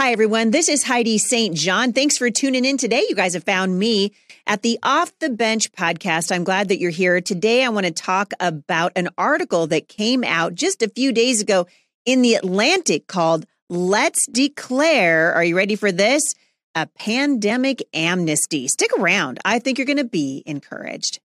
Hi, 0.00 0.12
everyone. 0.12 0.50
This 0.50 0.70
is 0.70 0.82
Heidi 0.82 1.18
St. 1.18 1.54
John. 1.54 1.92
Thanks 1.92 2.16
for 2.16 2.30
tuning 2.30 2.64
in 2.64 2.78
today. 2.78 3.04
You 3.06 3.14
guys 3.14 3.34
have 3.34 3.44
found 3.44 3.78
me 3.78 4.14
at 4.46 4.62
the 4.62 4.78
Off 4.82 5.12
the 5.18 5.28
Bench 5.28 5.72
podcast. 5.72 6.32
I'm 6.34 6.42
glad 6.42 6.68
that 6.68 6.78
you're 6.78 6.88
here. 6.88 7.20
Today, 7.20 7.62
I 7.62 7.68
want 7.68 7.84
to 7.84 7.92
talk 7.92 8.32
about 8.40 8.92
an 8.96 9.10
article 9.18 9.66
that 9.66 9.88
came 9.88 10.24
out 10.24 10.54
just 10.54 10.80
a 10.80 10.88
few 10.88 11.12
days 11.12 11.42
ago 11.42 11.66
in 12.06 12.22
the 12.22 12.32
Atlantic 12.32 13.08
called 13.08 13.44
Let's 13.68 14.26
Declare. 14.32 15.34
Are 15.34 15.44
you 15.44 15.54
ready 15.54 15.76
for 15.76 15.92
this? 15.92 16.22
A 16.74 16.86
pandemic 16.86 17.82
amnesty. 17.92 18.68
Stick 18.68 18.92
around. 18.98 19.38
I 19.44 19.58
think 19.58 19.76
you're 19.76 19.84
going 19.84 19.98
to 19.98 20.04
be 20.04 20.42
encouraged. 20.46 21.20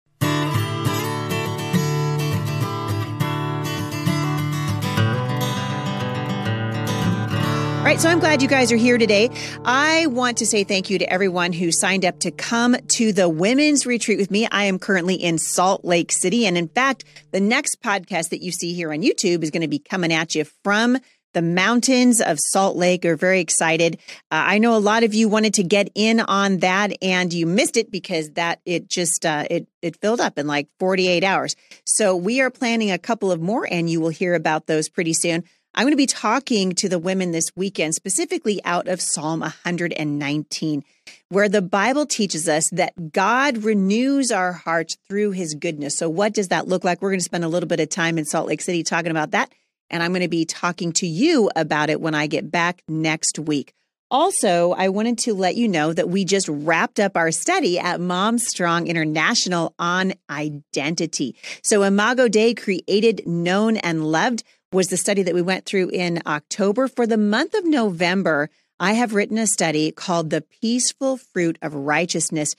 All 7.82 7.88
right, 7.88 8.00
so 8.00 8.10
I'm 8.10 8.20
glad 8.20 8.44
you 8.44 8.48
guys 8.48 8.72
are 8.72 8.78
here 8.78 9.00
today. 9.00 9.32
I 9.66 10.06
want 10.06 10.38
to 10.38 10.46
say 10.46 10.64
thank 10.64 10.92
you 10.92 11.00
to 11.00 11.12
everyone 11.12 11.52
who 11.52 11.72
signed 11.72 12.06
up 12.06 12.20
to 12.20 12.30
come 12.30 12.76
to 12.76 13.12
the 13.12 13.28
women's 13.28 13.88
retreat 13.88 14.20
with 14.20 14.30
me. 14.30 14.48
I 14.52 14.66
am 14.66 14.78
currently 14.78 15.16
in 15.16 15.40
Salt 15.40 15.84
Lake 15.84 16.12
City. 16.12 16.46
And 16.46 16.60
in 16.60 16.68
fact, 16.68 17.06
the 17.32 17.40
next 17.40 17.82
podcast 17.82 18.30
that 18.30 18.44
you 18.44 18.52
see 18.52 18.76
here 18.76 18.94
on 18.94 19.02
YouTube 19.02 19.42
is 19.42 19.50
going 19.50 19.64
to 19.64 19.68
be 19.68 19.80
coming 19.80 20.14
at 20.14 20.36
you 20.36 20.46
from 20.64 21.00
the 21.34 21.42
mountains 21.42 22.22
of 22.22 22.40
Salt 22.40 22.78
Lake. 22.78 23.04
We're 23.04 23.16
very 23.16 23.40
excited. 23.40 23.98
Uh, 24.30 24.46
I 24.46 24.60
know 24.60 24.76
a 24.76 24.78
lot 24.78 25.04
of 25.04 25.16
you 25.16 25.28
wanted 25.28 25.56
to 25.56 25.64
get 25.64 25.90
in 25.96 26.20
on 26.20 26.60
that 26.60 26.92
and 27.02 27.34
you 27.34 27.48
missed 27.48 27.78
it 27.78 27.90
because 27.90 28.30
that 28.34 28.62
it 28.64 28.90
just 28.90 29.26
uh, 29.26 29.46
it 29.50 29.68
it 29.82 30.00
filled 30.00 30.22
up 30.22 30.38
in 30.38 30.46
like 30.46 30.68
48 30.78 31.24
hours. 31.24 31.56
So 31.86 32.16
we 32.16 32.42
are 32.42 32.52
planning 32.52 32.92
a 32.92 33.00
couple 33.00 33.32
of 33.32 33.42
more 33.42 33.68
and 33.70 33.90
you 33.90 34.02
will 34.02 34.10
hear 34.10 34.36
about 34.36 34.68
those 34.68 34.88
pretty 34.88 35.14
soon. 35.14 35.46
I'm 35.74 35.86
going 35.86 35.94
to 35.94 35.98
be 35.98 36.06
talking 36.06 36.74
to 36.74 36.90
the 36.90 37.00
women 37.00 37.32
this 37.32 37.50
weekend, 37.56 37.96
specifically 37.96 38.60
out 38.66 38.90
of 38.90 39.00
Psalm 39.00 39.40
119, 39.40 40.84
where 41.30 41.48
the 41.48 41.62
Bible 41.62 42.06
teaches 42.06 42.50
us 42.50 42.70
that 42.72 43.14
God 43.14 43.60
renews 43.60 44.32
our 44.32 44.52
hearts 44.52 44.98
through 45.08 45.32
his 45.32 45.56
goodness. 45.56 45.98
So, 45.98 46.10
what 46.10 46.34
does 46.34 46.50
that 46.50 46.68
look 46.68 46.84
like? 46.84 47.02
We're 47.02 47.12
going 47.12 47.22
to 47.22 47.26
spend 47.26 47.46
a 47.46 47.50
little 47.50 47.70
bit 47.70 47.80
of 47.80 47.88
time 47.88 48.18
in 48.18 48.26
Salt 48.26 48.48
Lake 48.48 48.60
City 48.60 48.84
talking 48.84 49.12
about 49.12 49.32
that. 49.32 49.50
And 49.90 50.04
I'm 50.04 50.12
going 50.12 50.24
to 50.24 50.28
be 50.28 50.44
talking 50.44 50.92
to 50.94 51.08
you 51.08 51.50
about 51.56 51.90
it 51.90 52.02
when 52.02 52.16
I 52.16 52.28
get 52.28 52.52
back 52.52 52.84
next 52.90 53.40
week. 53.40 53.74
Also, 54.10 54.74
I 54.74 54.90
wanted 54.90 55.20
to 55.20 55.34
let 55.34 55.56
you 55.56 55.70
know 55.70 55.94
that 55.94 56.10
we 56.10 56.26
just 56.26 56.50
wrapped 56.50 57.00
up 57.00 57.16
our 57.16 57.32
study 57.32 57.80
at 57.80 58.02
Mom 58.02 58.40
Strong 58.40 58.88
International 58.88 59.74
on 59.80 60.16
identity. 60.30 61.38
So, 61.64 61.84
Imago 61.84 62.28
Dei 62.28 62.56
created, 62.56 63.26
known, 63.26 63.78
and 63.78 64.04
loved 64.04 64.44
was 64.72 64.88
the 64.88 64.98
study 64.98 65.24
that 65.24 65.36
we 65.36 65.42
went 65.42 65.66
through 65.66 65.90
in 65.90 66.22
October. 66.26 66.88
For 66.88 67.06
the 67.06 67.18
month 67.18 67.54
of 67.54 67.66
November, 67.66 68.50
I 68.80 68.94
have 68.94 69.14
written 69.14 69.38
a 69.38 69.46
study 69.46 69.92
called 69.92 70.30
The 70.30 70.42
Peaceful 70.42 71.18
Fruit 71.18 71.58
of 71.62 71.74
Righteousness 71.74 72.56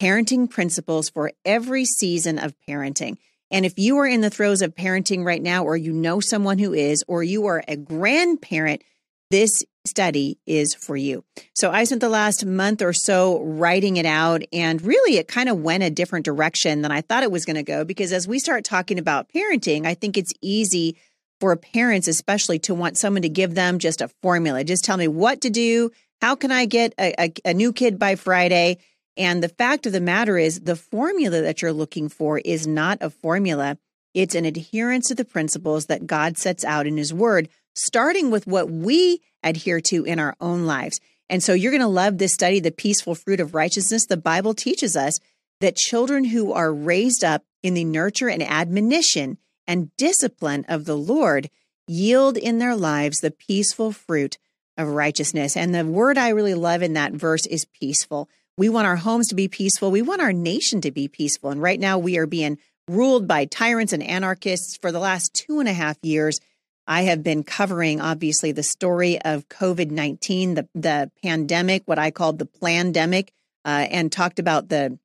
Parenting 0.00 0.50
Principles 0.50 1.08
for 1.08 1.32
Every 1.44 1.86
Season 1.86 2.38
of 2.38 2.54
Parenting. 2.68 3.16
And 3.50 3.64
if 3.64 3.78
you 3.78 3.96
are 3.98 4.06
in 4.06 4.20
the 4.20 4.30
throes 4.30 4.60
of 4.60 4.74
parenting 4.74 5.24
right 5.24 5.42
now, 5.42 5.64
or 5.64 5.76
you 5.76 5.92
know 5.92 6.20
someone 6.20 6.58
who 6.58 6.74
is, 6.74 7.02
or 7.08 7.22
you 7.22 7.46
are 7.46 7.64
a 7.66 7.76
grandparent, 7.76 8.82
this 9.30 9.64
study 9.86 10.38
is 10.46 10.74
for 10.74 10.96
you. 10.96 11.24
So 11.54 11.70
I 11.70 11.84
spent 11.84 12.00
the 12.00 12.08
last 12.08 12.44
month 12.44 12.82
or 12.82 12.92
so 12.92 13.40
writing 13.42 13.96
it 13.96 14.06
out, 14.06 14.42
and 14.52 14.82
really 14.82 15.16
it 15.16 15.28
kind 15.28 15.48
of 15.48 15.60
went 15.60 15.82
a 15.82 15.90
different 15.90 16.24
direction 16.26 16.82
than 16.82 16.92
I 16.92 17.00
thought 17.00 17.22
it 17.22 17.32
was 17.32 17.44
going 17.44 17.56
to 17.56 17.62
go. 17.62 17.84
Because 17.84 18.12
as 18.12 18.28
we 18.28 18.38
start 18.38 18.64
talking 18.64 18.98
about 18.98 19.30
parenting, 19.30 19.86
I 19.86 19.94
think 19.94 20.18
it's 20.18 20.34
easy 20.42 20.96
for 21.44 21.54
parents, 21.56 22.08
especially, 22.08 22.58
to 22.58 22.74
want 22.74 22.96
someone 22.96 23.20
to 23.20 23.28
give 23.28 23.54
them 23.54 23.78
just 23.78 24.00
a 24.00 24.08
formula. 24.22 24.64
Just 24.64 24.82
tell 24.82 24.96
me 24.96 25.08
what 25.08 25.42
to 25.42 25.50
do. 25.50 25.90
How 26.22 26.36
can 26.36 26.50
I 26.50 26.64
get 26.64 26.94
a, 26.98 27.14
a, 27.22 27.32
a 27.44 27.52
new 27.52 27.70
kid 27.70 27.98
by 27.98 28.14
Friday? 28.14 28.78
And 29.18 29.42
the 29.42 29.50
fact 29.50 29.84
of 29.84 29.92
the 29.92 30.00
matter 30.00 30.38
is, 30.38 30.60
the 30.60 30.74
formula 30.74 31.42
that 31.42 31.60
you're 31.60 31.74
looking 31.74 32.08
for 32.08 32.38
is 32.38 32.66
not 32.66 32.96
a 33.02 33.10
formula. 33.10 33.76
It's 34.14 34.34
an 34.34 34.46
adherence 34.46 35.08
to 35.08 35.14
the 35.14 35.26
principles 35.26 35.84
that 35.84 36.06
God 36.06 36.38
sets 36.38 36.64
out 36.64 36.86
in 36.86 36.96
His 36.96 37.12
Word, 37.12 37.50
starting 37.74 38.30
with 38.30 38.46
what 38.46 38.70
we 38.70 39.20
adhere 39.42 39.82
to 39.82 40.04
in 40.04 40.18
our 40.18 40.36
own 40.40 40.64
lives. 40.64 40.98
And 41.28 41.42
so 41.42 41.52
you're 41.52 41.72
going 41.72 41.82
to 41.82 41.88
love 41.88 42.16
this 42.16 42.32
study, 42.32 42.58
The 42.58 42.70
Peaceful 42.70 43.14
Fruit 43.14 43.40
of 43.40 43.54
Righteousness. 43.54 44.06
The 44.06 44.16
Bible 44.16 44.54
teaches 44.54 44.96
us 44.96 45.18
that 45.60 45.76
children 45.76 46.24
who 46.24 46.54
are 46.54 46.72
raised 46.72 47.22
up 47.22 47.42
in 47.62 47.74
the 47.74 47.84
nurture 47.84 48.30
and 48.30 48.42
admonition 48.42 49.36
and 49.66 49.94
discipline 49.96 50.64
of 50.68 50.84
the 50.84 50.96
Lord 50.96 51.50
yield 51.86 52.36
in 52.36 52.58
their 52.58 52.76
lives 52.76 53.20
the 53.20 53.30
peaceful 53.30 53.92
fruit 53.92 54.38
of 54.76 54.88
righteousness. 54.88 55.56
And 55.56 55.74
the 55.74 55.84
word 55.84 56.18
I 56.18 56.30
really 56.30 56.54
love 56.54 56.82
in 56.82 56.94
that 56.94 57.12
verse 57.12 57.46
is 57.46 57.64
peaceful. 57.64 58.28
We 58.56 58.68
want 58.68 58.86
our 58.86 58.96
homes 58.96 59.28
to 59.28 59.34
be 59.34 59.48
peaceful. 59.48 59.90
We 59.90 60.02
want 60.02 60.22
our 60.22 60.32
nation 60.32 60.80
to 60.82 60.90
be 60.90 61.08
peaceful. 61.08 61.50
And 61.50 61.60
right 61.60 61.78
now 61.78 61.98
we 61.98 62.18
are 62.18 62.26
being 62.26 62.58
ruled 62.88 63.26
by 63.26 63.46
tyrants 63.46 63.92
and 63.92 64.02
anarchists 64.02 64.76
for 64.76 64.92
the 64.92 64.98
last 64.98 65.34
two 65.34 65.60
and 65.60 65.68
a 65.68 65.72
half 65.72 65.96
years. 66.02 66.38
I 66.86 67.02
have 67.02 67.22
been 67.22 67.44
covering, 67.44 68.00
obviously, 68.00 68.52
the 68.52 68.62
story 68.62 69.20
of 69.22 69.48
COVID 69.48 69.90
19, 69.90 70.54
the, 70.54 70.68
the 70.74 71.10
pandemic, 71.22 71.82
what 71.86 71.98
I 71.98 72.10
called 72.10 72.38
the 72.38 72.46
plandemic, 72.46 73.30
uh, 73.64 73.86
and 73.90 74.12
talked 74.12 74.38
about 74.38 74.68
the, 74.68 74.98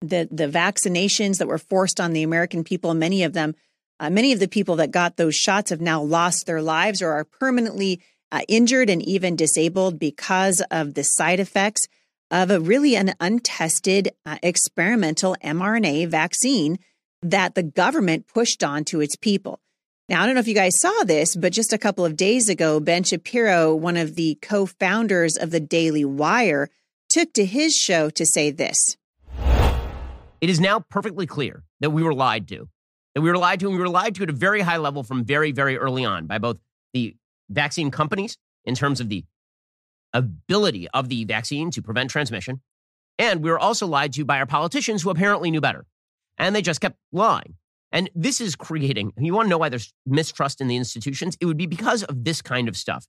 the, 0.00 0.26
the 0.30 0.48
vaccinations 0.48 1.38
that 1.38 1.48
were 1.48 1.58
forced 1.58 2.00
on 2.00 2.14
the 2.14 2.22
American 2.22 2.64
people, 2.64 2.94
many 2.94 3.24
of 3.24 3.34
them 3.34 3.54
uh, 4.02 4.10
many 4.10 4.32
of 4.32 4.40
the 4.40 4.48
people 4.48 4.74
that 4.76 4.90
got 4.90 5.16
those 5.16 5.36
shots 5.36 5.70
have 5.70 5.80
now 5.80 6.02
lost 6.02 6.44
their 6.44 6.60
lives 6.60 7.00
or 7.00 7.12
are 7.12 7.24
permanently 7.24 8.02
uh, 8.32 8.40
injured 8.48 8.90
and 8.90 9.00
even 9.00 9.36
disabled 9.36 10.00
because 10.00 10.60
of 10.72 10.94
the 10.94 11.04
side 11.04 11.38
effects 11.38 11.86
of 12.28 12.50
a 12.50 12.58
really 12.58 12.96
an 12.96 13.14
untested 13.20 14.10
uh, 14.26 14.38
experimental 14.42 15.36
mRNA 15.44 16.08
vaccine 16.08 16.80
that 17.22 17.54
the 17.54 17.62
government 17.62 18.26
pushed 18.26 18.64
on 18.64 18.84
to 18.84 19.00
its 19.00 19.14
people. 19.14 19.60
Now, 20.08 20.22
I 20.22 20.26
don't 20.26 20.34
know 20.34 20.40
if 20.40 20.48
you 20.48 20.54
guys 20.54 20.80
saw 20.80 21.04
this, 21.04 21.36
but 21.36 21.52
just 21.52 21.72
a 21.72 21.78
couple 21.78 22.04
of 22.04 22.16
days 22.16 22.48
ago, 22.48 22.80
Ben 22.80 23.04
Shapiro, 23.04 23.72
one 23.72 23.96
of 23.96 24.16
the 24.16 24.36
co 24.42 24.66
founders 24.66 25.36
of 25.36 25.52
the 25.52 25.60
Daily 25.60 26.04
Wire, 26.04 26.70
took 27.08 27.32
to 27.34 27.44
his 27.44 27.72
show 27.76 28.10
to 28.10 28.26
say 28.26 28.50
this. 28.50 28.96
It 30.40 30.50
is 30.50 30.58
now 30.58 30.80
perfectly 30.80 31.28
clear 31.28 31.62
that 31.78 31.90
we 31.90 32.02
were 32.02 32.14
lied 32.14 32.48
to 32.48 32.68
that 33.14 33.20
we 33.20 33.30
were 33.30 33.38
lied 33.38 33.60
to, 33.60 33.66
and 33.66 33.76
we 33.76 33.82
were 33.82 33.88
lied 33.88 34.14
to 34.16 34.22
at 34.22 34.30
a 34.30 34.34
very 34.34 34.60
high 34.60 34.78
level 34.78 35.02
from 35.02 35.24
very, 35.24 35.52
very 35.52 35.76
early 35.76 36.04
on 36.04 36.26
by 36.26 36.38
both 36.38 36.58
the 36.92 37.16
vaccine 37.50 37.90
companies 37.90 38.38
in 38.64 38.74
terms 38.74 39.00
of 39.00 39.08
the 39.08 39.24
ability 40.12 40.88
of 40.90 41.08
the 41.08 41.24
vaccine 41.24 41.70
to 41.70 41.82
prevent 41.82 42.10
transmission. 42.10 42.60
And 43.18 43.42
we 43.42 43.50
were 43.50 43.58
also 43.58 43.86
lied 43.86 44.12
to 44.14 44.24
by 44.24 44.38
our 44.38 44.46
politicians 44.46 45.02
who 45.02 45.10
apparently 45.10 45.50
knew 45.50 45.60
better. 45.60 45.84
And 46.38 46.56
they 46.56 46.62
just 46.62 46.80
kept 46.80 46.96
lying. 47.12 47.54
And 47.92 48.08
this 48.14 48.40
is 48.40 48.56
creating, 48.56 49.12
you 49.18 49.34
want 49.34 49.46
to 49.46 49.50
know 49.50 49.58
why 49.58 49.68
there's 49.68 49.92
mistrust 50.06 50.60
in 50.62 50.68
the 50.68 50.76
institutions? 50.76 51.36
It 51.40 51.46
would 51.46 51.58
be 51.58 51.66
because 51.66 52.02
of 52.04 52.24
this 52.24 52.40
kind 52.40 52.68
of 52.68 52.76
stuff. 52.76 53.06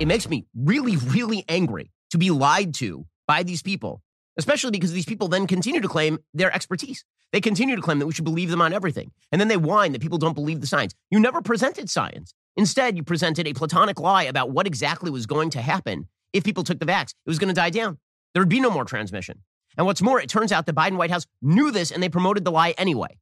It 0.00 0.06
makes 0.06 0.28
me 0.28 0.46
really, 0.56 0.96
really 0.96 1.44
angry 1.48 1.90
to 2.10 2.18
be 2.18 2.30
lied 2.30 2.74
to 2.74 3.06
by 3.28 3.42
these 3.42 3.62
people, 3.62 4.02
especially 4.36 4.70
because 4.70 4.92
these 4.92 5.06
people 5.06 5.28
then 5.28 5.46
continue 5.46 5.80
to 5.80 5.88
claim 5.88 6.18
their 6.32 6.52
expertise. 6.52 7.04
They 7.32 7.40
continue 7.40 7.76
to 7.76 7.82
claim 7.82 7.98
that 7.98 8.06
we 8.06 8.12
should 8.12 8.24
believe 8.24 8.50
them 8.50 8.60
on 8.60 8.72
everything. 8.72 9.10
And 9.32 9.40
then 9.40 9.48
they 9.48 9.56
whine 9.56 9.92
that 9.92 10.00
people 10.00 10.18
don't 10.18 10.34
believe 10.34 10.60
the 10.60 10.66
science. 10.66 10.94
You 11.10 11.18
never 11.20 11.40
presented 11.40 11.90
science. 11.90 12.34
Instead, 12.56 12.96
you 12.96 13.02
presented 13.02 13.46
a 13.46 13.52
platonic 13.52 13.98
lie 13.98 14.24
about 14.24 14.50
what 14.50 14.66
exactly 14.66 15.10
was 15.10 15.26
going 15.26 15.50
to 15.50 15.60
happen 15.60 16.08
if 16.32 16.44
people 16.44 16.62
took 16.62 16.78
the 16.78 16.86
vax. 16.86 17.10
It 17.10 17.28
was 17.28 17.38
going 17.38 17.48
to 17.48 17.54
die 17.54 17.70
down. 17.70 17.98
There 18.32 18.40
would 18.40 18.48
be 18.48 18.60
no 18.60 18.70
more 18.70 18.84
transmission. 18.84 19.40
And 19.76 19.86
what's 19.86 20.02
more, 20.02 20.20
it 20.20 20.28
turns 20.28 20.52
out 20.52 20.66
the 20.66 20.72
Biden 20.72 20.96
White 20.96 21.10
House 21.10 21.26
knew 21.42 21.70
this 21.70 21.90
and 21.90 22.02
they 22.02 22.08
promoted 22.08 22.44
the 22.44 22.52
lie 22.52 22.74
anyway. 22.78 23.18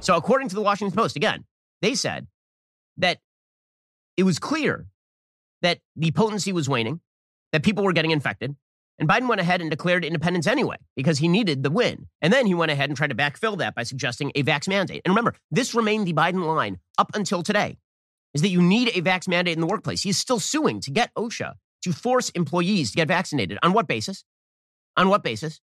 So, 0.00 0.16
according 0.16 0.48
to 0.48 0.54
the 0.54 0.62
Washington 0.62 0.96
Post, 0.96 1.16
again, 1.16 1.44
they 1.82 1.94
said 1.94 2.26
that 2.98 3.18
it 4.16 4.22
was 4.22 4.38
clear 4.38 4.86
that 5.62 5.80
the 5.96 6.10
potency 6.12 6.52
was 6.52 6.68
waning, 6.68 7.00
that 7.52 7.62
people 7.62 7.84
were 7.84 7.92
getting 7.92 8.12
infected, 8.12 8.56
and 8.98 9.08
Biden 9.08 9.28
went 9.28 9.40
ahead 9.40 9.60
and 9.60 9.70
declared 9.70 10.04
independence 10.04 10.46
anyway 10.46 10.76
because 10.96 11.18
he 11.18 11.28
needed 11.28 11.62
the 11.62 11.70
win. 11.70 12.08
And 12.20 12.32
then 12.32 12.46
he 12.46 12.54
went 12.54 12.72
ahead 12.72 12.90
and 12.90 12.96
tried 12.96 13.10
to 13.10 13.16
backfill 13.16 13.58
that 13.58 13.74
by 13.74 13.84
suggesting 13.84 14.32
a 14.34 14.42
vax 14.42 14.68
mandate. 14.68 15.02
And 15.04 15.12
remember, 15.12 15.34
this 15.50 15.74
remained 15.74 16.06
the 16.06 16.12
Biden 16.12 16.44
line 16.44 16.78
up 16.98 17.10
until 17.14 17.42
today 17.42 17.78
is 18.34 18.42
that 18.42 18.48
you 18.48 18.60
need 18.60 18.88
a 18.88 19.02
vax 19.02 19.28
mandate 19.28 19.54
in 19.54 19.60
the 19.60 19.66
workplace. 19.66 20.02
He's 20.02 20.18
still 20.18 20.40
suing 20.40 20.80
to 20.80 20.90
get 20.90 21.14
OSHA 21.14 21.54
to 21.82 21.92
force 21.92 22.30
employees 22.30 22.90
to 22.90 22.96
get 22.96 23.08
vaccinated. 23.08 23.58
On 23.62 23.72
what 23.72 23.86
basis? 23.86 24.24
On 24.96 25.08
what 25.08 25.22
basis? 25.22 25.60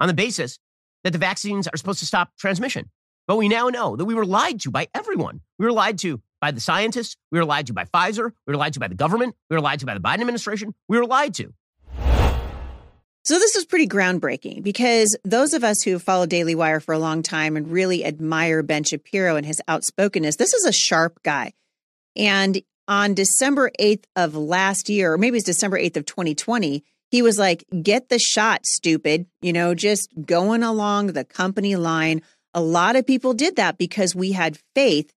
On 0.00 0.08
the 0.08 0.14
basis 0.14 0.58
that 1.04 1.12
the 1.12 1.18
vaccines 1.18 1.68
are 1.68 1.76
supposed 1.76 2.00
to 2.00 2.06
stop 2.06 2.36
transmission. 2.36 2.90
But 3.28 3.36
we 3.36 3.48
now 3.48 3.68
know 3.68 3.96
that 3.96 4.04
we 4.04 4.14
were 4.14 4.26
lied 4.26 4.60
to 4.62 4.70
by 4.70 4.88
everyone. 4.94 5.40
We 5.58 5.66
were 5.66 5.72
lied 5.72 5.98
to 5.98 6.20
by 6.40 6.50
the 6.50 6.60
scientists. 6.60 7.16
We 7.30 7.38
were 7.38 7.44
lied 7.44 7.68
to 7.68 7.72
by 7.72 7.84
Pfizer. 7.84 8.32
We 8.46 8.52
were 8.52 8.56
lied 8.56 8.74
to 8.74 8.80
by 8.80 8.88
the 8.88 8.94
government. 8.94 9.34
We 9.50 9.56
were 9.56 9.60
lied 9.60 9.80
to 9.80 9.86
by 9.86 9.94
the 9.94 10.00
Biden 10.00 10.20
administration. 10.20 10.74
We 10.88 10.98
were 10.98 11.06
lied 11.06 11.34
to. 11.34 11.52
So 13.26 13.40
this 13.40 13.56
was 13.56 13.64
pretty 13.64 13.88
groundbreaking 13.88 14.62
because 14.62 15.16
those 15.24 15.52
of 15.52 15.64
us 15.64 15.82
who 15.82 15.98
followed 15.98 16.30
Daily 16.30 16.54
Wire 16.54 16.78
for 16.78 16.94
a 16.94 16.98
long 17.00 17.24
time 17.24 17.56
and 17.56 17.68
really 17.68 18.04
admire 18.04 18.62
Ben 18.62 18.84
Shapiro 18.84 19.34
and 19.34 19.44
his 19.44 19.60
outspokenness, 19.68 20.36
this 20.36 20.54
is 20.54 20.64
a 20.64 20.70
sharp 20.70 21.20
guy. 21.24 21.52
And 22.14 22.62
on 22.86 23.14
December 23.14 23.72
8th 23.80 24.04
of 24.14 24.36
last 24.36 24.88
year, 24.88 25.12
or 25.12 25.18
maybe 25.18 25.38
it's 25.38 25.44
December 25.44 25.76
8th 25.76 25.96
of 25.96 26.06
2020, 26.06 26.84
he 27.10 27.20
was 27.20 27.36
like, 27.36 27.64
get 27.82 28.10
the 28.10 28.20
shot, 28.20 28.64
stupid, 28.64 29.26
you 29.42 29.52
know, 29.52 29.74
just 29.74 30.08
going 30.24 30.62
along 30.62 31.08
the 31.08 31.24
company 31.24 31.74
line. 31.74 32.22
A 32.54 32.60
lot 32.60 32.94
of 32.94 33.08
people 33.08 33.34
did 33.34 33.56
that 33.56 33.76
because 33.76 34.14
we 34.14 34.30
had 34.30 34.60
faith 34.76 35.12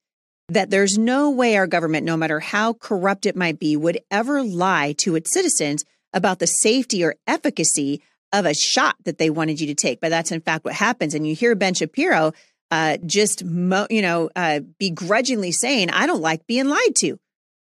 that 0.48 0.72
there's 0.72 0.98
no 0.98 1.30
way 1.30 1.58
our 1.58 1.68
government, 1.68 2.08
no 2.08 2.18
matter 2.18 2.40
how 2.40 2.74
corrupt 2.74 3.28
it 3.28 3.36
might 3.36 3.60
be, 3.60 3.78
would 3.78 4.00
ever 4.10 4.42
lie 4.42 4.94
to 4.98 5.14
its 5.14 5.32
citizens 5.32 5.86
about 6.14 6.40
the 6.40 6.48
safety 6.48 7.04
or 7.04 7.16
efficacy 7.28 8.02
of 8.32 8.46
a 8.46 8.54
shot 8.54 8.96
that 9.06 9.18
they 9.18 9.30
wanted 9.30 9.60
you 9.60 9.68
to 9.68 9.76
take. 9.76 10.00
But 10.00 10.10
that's 10.10 10.32
in 10.32 10.42
fact 10.42 10.66
what 10.66 10.74
happens. 10.74 11.14
And 11.14 11.28
you 11.28 11.36
hear 11.36 11.56
Ben 11.56 11.74
Shapiro 11.74 12.34
uh, 12.72 12.98
just, 13.06 13.44
mo- 13.44 13.88
you 13.90 14.02
know, 14.02 14.30
uh, 14.36 14.60
begrudgingly 14.78 15.52
saying, 15.52 15.90
I 15.90 16.06
don't 16.06 16.22
like 16.22 16.46
being 16.46 16.68
lied 16.68 16.96
to. 16.98 17.20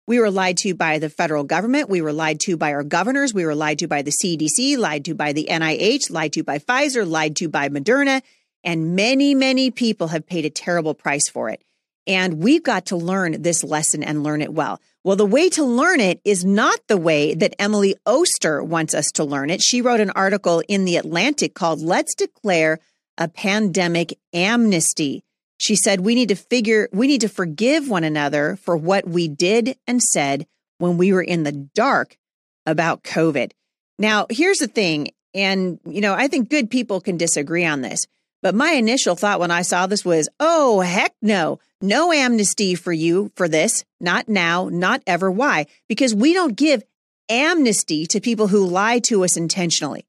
We 0.08 0.20
were 0.20 0.32
lied 0.32 0.58
to 0.58 0.74
by 0.74 0.98
the 0.98 1.10
federal 1.10 1.44
government. 1.44 1.88
We 1.88 2.02
were 2.02 2.12
lied 2.12 2.40
to 2.42 2.58
by 2.58 2.74
our 2.74 2.84
governors. 2.84 3.34
We 3.34 3.46
were 3.46 3.56
lied 3.56 3.80
to 3.80 3.88
by 3.88 4.02
the 4.02 4.12
CDC, 4.12 4.78
lied 4.78 5.06
to 5.06 5.14
by 5.14 5.34
the 5.34 5.48
NIH, 5.50 6.10
lied 6.10 6.34
to 6.34 6.44
by 6.44 6.58
Pfizer, 6.58 7.08
lied 7.08 7.36
to 7.38 7.48
by 7.48 7.70
Moderna. 7.70 8.22
And 8.64 8.96
many, 8.96 9.36
many 9.36 9.72
people 9.72 10.08
have 10.08 10.26
paid 10.26 10.46
a 10.46 10.50
terrible 10.50 10.96
price 10.96 11.30
for 11.30 11.50
it. 11.50 11.64
And 12.10 12.42
we've 12.42 12.64
got 12.64 12.88
to 12.88 12.98
learn 12.98 13.44
this 13.44 13.64
lesson 13.64 14.02
and 14.02 14.24
learn 14.24 14.42
it 14.42 14.52
well. 14.52 14.82
Well, 15.04 15.16
the 15.16 15.28
way 15.28 15.48
to 15.50 15.64
learn 15.64 16.00
it 16.00 16.20
is 16.26 16.44
not 16.44 16.80
the 16.88 16.98
way 16.98 17.36
that 17.36 17.54
Emily 17.60 17.96
Oster 18.04 18.64
wants 18.64 18.96
us 18.96 19.12
to 19.12 19.24
learn 19.24 19.52
it. 19.52 19.62
She 19.62 19.84
wrote 19.84 20.00
an 20.00 20.10
article 20.10 20.64
in 20.68 20.86
The 20.86 20.98
Atlantic 20.98 21.54
called 21.54 21.82
Let's 21.82 22.16
Declare 22.16 22.80
a 23.20 23.28
Pandemic 23.28 24.18
Amnesty. 24.34 25.24
She 25.60 25.76
said, 25.76 26.00
we 26.00 26.16
need 26.16 26.30
to 26.30 26.36
figure, 26.36 26.90
we 26.92 27.06
need 27.06 27.22
to 27.22 27.30
forgive 27.30 27.88
one 27.88 28.04
another 28.04 28.56
for 28.56 28.76
what 28.76 29.08
we 29.08 29.28
did 29.28 29.78
and 29.86 30.02
said 30.02 30.48
when 30.80 30.98
we 30.98 31.14
were 31.14 31.22
in 31.22 31.44
the 31.44 31.52
dark 31.52 32.18
about 32.66 33.04
COVID. 33.04 33.52
Now, 34.00 34.26
here's 34.32 34.58
the 34.58 34.68
thing. 34.68 35.10
And, 35.36 35.80
you 35.86 36.02
know, 36.02 36.16
I 36.16 36.28
think 36.28 36.50
good 36.50 36.72
people 36.72 37.02
can 37.02 37.18
disagree 37.18 37.66
on 37.66 37.82
this. 37.82 38.08
But 38.42 38.56
my 38.56 38.72
initial 38.72 39.16
thought 39.16 39.40
when 39.40 39.52
I 39.52 39.62
saw 39.62 39.86
this 39.86 40.04
was, 40.04 40.28
oh, 40.40 40.80
heck 40.80 41.14
no, 41.22 41.60
no 41.82 42.12
amnesty 42.12 42.76
for 42.76 42.92
you 42.92 43.32
for 43.36 43.48
this. 43.48 43.86
Not 44.00 44.28
now, 44.28 44.70
not 44.72 45.02
ever. 45.08 45.30
Why? 45.32 45.66
Because 45.88 46.14
we 46.14 46.34
don't 46.34 46.56
give 46.56 46.84
amnesty 47.30 48.06
to 48.08 48.20
people 48.20 48.48
who 48.48 48.66
lie 48.66 49.00
to 49.00 49.24
us 49.24 49.38
intentionally. 49.38 50.06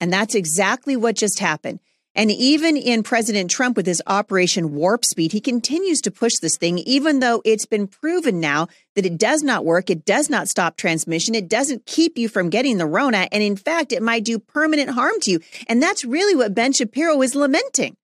And 0.00 0.12
that's 0.12 0.34
exactly 0.34 0.96
what 0.96 1.16
just 1.16 1.38
happened. 1.38 1.80
And 2.16 2.30
even 2.30 2.76
in 2.76 3.02
President 3.02 3.50
Trump 3.50 3.76
with 3.76 3.86
his 3.86 4.02
Operation 4.06 4.74
Warp 4.74 5.04
Speed, 5.04 5.32
he 5.32 5.40
continues 5.40 6.00
to 6.02 6.12
push 6.12 6.34
this 6.40 6.56
thing, 6.56 6.78
even 6.78 7.18
though 7.18 7.42
it's 7.44 7.66
been 7.66 7.88
proven 7.88 8.38
now 8.38 8.68
that 8.94 9.04
it 9.04 9.18
does 9.18 9.42
not 9.42 9.64
work. 9.64 9.90
It 9.90 10.04
does 10.04 10.30
not 10.30 10.48
stop 10.48 10.76
transmission. 10.76 11.34
It 11.34 11.48
doesn't 11.48 11.86
keep 11.86 12.16
you 12.16 12.28
from 12.28 12.50
getting 12.50 12.78
the 12.78 12.86
Rona. 12.86 13.26
And 13.32 13.42
in 13.42 13.56
fact, 13.56 13.92
it 13.92 14.02
might 14.02 14.24
do 14.24 14.38
permanent 14.38 14.90
harm 14.90 15.18
to 15.22 15.32
you. 15.32 15.40
And 15.66 15.82
that's 15.82 16.04
really 16.04 16.36
what 16.36 16.54
Ben 16.54 16.72
Shapiro 16.72 17.20
is 17.20 17.34
lamenting. 17.34 17.96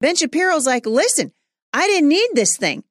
Ben 0.00 0.16
Shapiro's 0.16 0.66
like, 0.66 0.86
listen, 0.86 1.32
I 1.74 1.88
didn't 1.88 2.08
need 2.08 2.30
this 2.34 2.56
thing. 2.56 2.84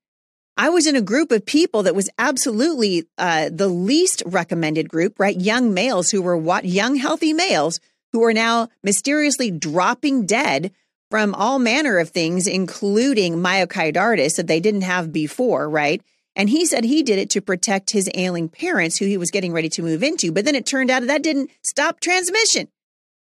I 0.57 0.69
was 0.69 0.85
in 0.85 0.95
a 0.95 1.01
group 1.01 1.31
of 1.31 1.45
people 1.45 1.83
that 1.83 1.95
was 1.95 2.09
absolutely 2.19 3.05
uh, 3.17 3.49
the 3.51 3.69
least 3.69 4.21
recommended 4.25 4.89
group, 4.89 5.19
right? 5.19 5.39
Young 5.39 5.73
males 5.73 6.11
who 6.11 6.21
were 6.21 6.37
what 6.37 6.65
young, 6.65 6.95
healthy 6.97 7.33
males 7.33 7.79
who 8.11 8.23
are 8.23 8.33
now 8.33 8.67
mysteriously 8.83 9.49
dropping 9.49 10.25
dead 10.25 10.71
from 11.09 11.33
all 11.33 11.59
manner 11.59 11.97
of 11.97 12.09
things, 12.09 12.45
including 12.45 13.37
myocarditis 13.37 14.35
that 14.35 14.47
they 14.47 14.59
didn't 14.59 14.81
have 14.81 15.13
before, 15.13 15.69
right? 15.69 16.01
And 16.35 16.49
he 16.49 16.65
said 16.65 16.83
he 16.83 17.03
did 17.03 17.19
it 17.19 17.29
to 17.31 17.41
protect 17.41 17.91
his 17.91 18.09
ailing 18.13 18.49
parents 18.49 18.97
who 18.97 19.05
he 19.05 19.17
was 19.17 19.31
getting 19.31 19.53
ready 19.53 19.69
to 19.69 19.81
move 19.81 20.03
into. 20.03 20.31
But 20.31 20.43
then 20.45 20.55
it 20.55 20.65
turned 20.65 20.91
out 20.91 21.07
that 21.07 21.23
didn't 21.23 21.51
stop 21.63 21.99
transmission. 21.99 22.67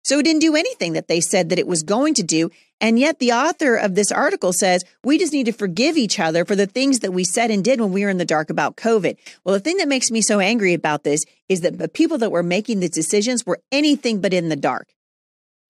So 0.05 0.19
it 0.19 0.23
didn't 0.23 0.41
do 0.41 0.55
anything 0.55 0.93
that 0.93 1.07
they 1.07 1.19
said 1.19 1.49
that 1.49 1.57
it 1.57 1.65
was 1.65 1.81
going 1.81 2.13
to 2.13 2.23
do. 2.23 2.51
And 2.79 2.99
yet 2.99 3.17
the 3.17 3.31
author 3.31 3.75
of 3.75 3.95
this 3.95 4.11
article 4.11 4.53
says 4.53 4.85
we 5.03 5.17
just 5.17 5.33
need 5.33 5.47
to 5.47 5.51
forgive 5.51 5.97
each 5.97 6.19
other 6.19 6.45
for 6.45 6.55
the 6.55 6.67
things 6.67 6.99
that 6.99 7.11
we 7.11 7.23
said 7.23 7.49
and 7.49 7.63
did 7.63 7.81
when 7.81 7.91
we 7.91 8.03
were 8.03 8.11
in 8.11 8.19
the 8.19 8.23
dark 8.23 8.51
about 8.51 8.77
COVID. 8.77 9.17
Well, 9.43 9.53
the 9.53 9.59
thing 9.59 9.77
that 9.77 9.87
makes 9.87 10.11
me 10.11 10.21
so 10.21 10.39
angry 10.39 10.75
about 10.75 11.03
this 11.03 11.25
is 11.49 11.61
that 11.61 11.79
the 11.79 11.89
people 11.89 12.19
that 12.19 12.31
were 12.31 12.43
making 12.43 12.81
the 12.81 12.87
decisions 12.87 13.47
were 13.47 13.59
anything 13.71 14.21
but 14.21 14.31
in 14.31 14.49
the 14.49 14.55
dark. 14.55 14.87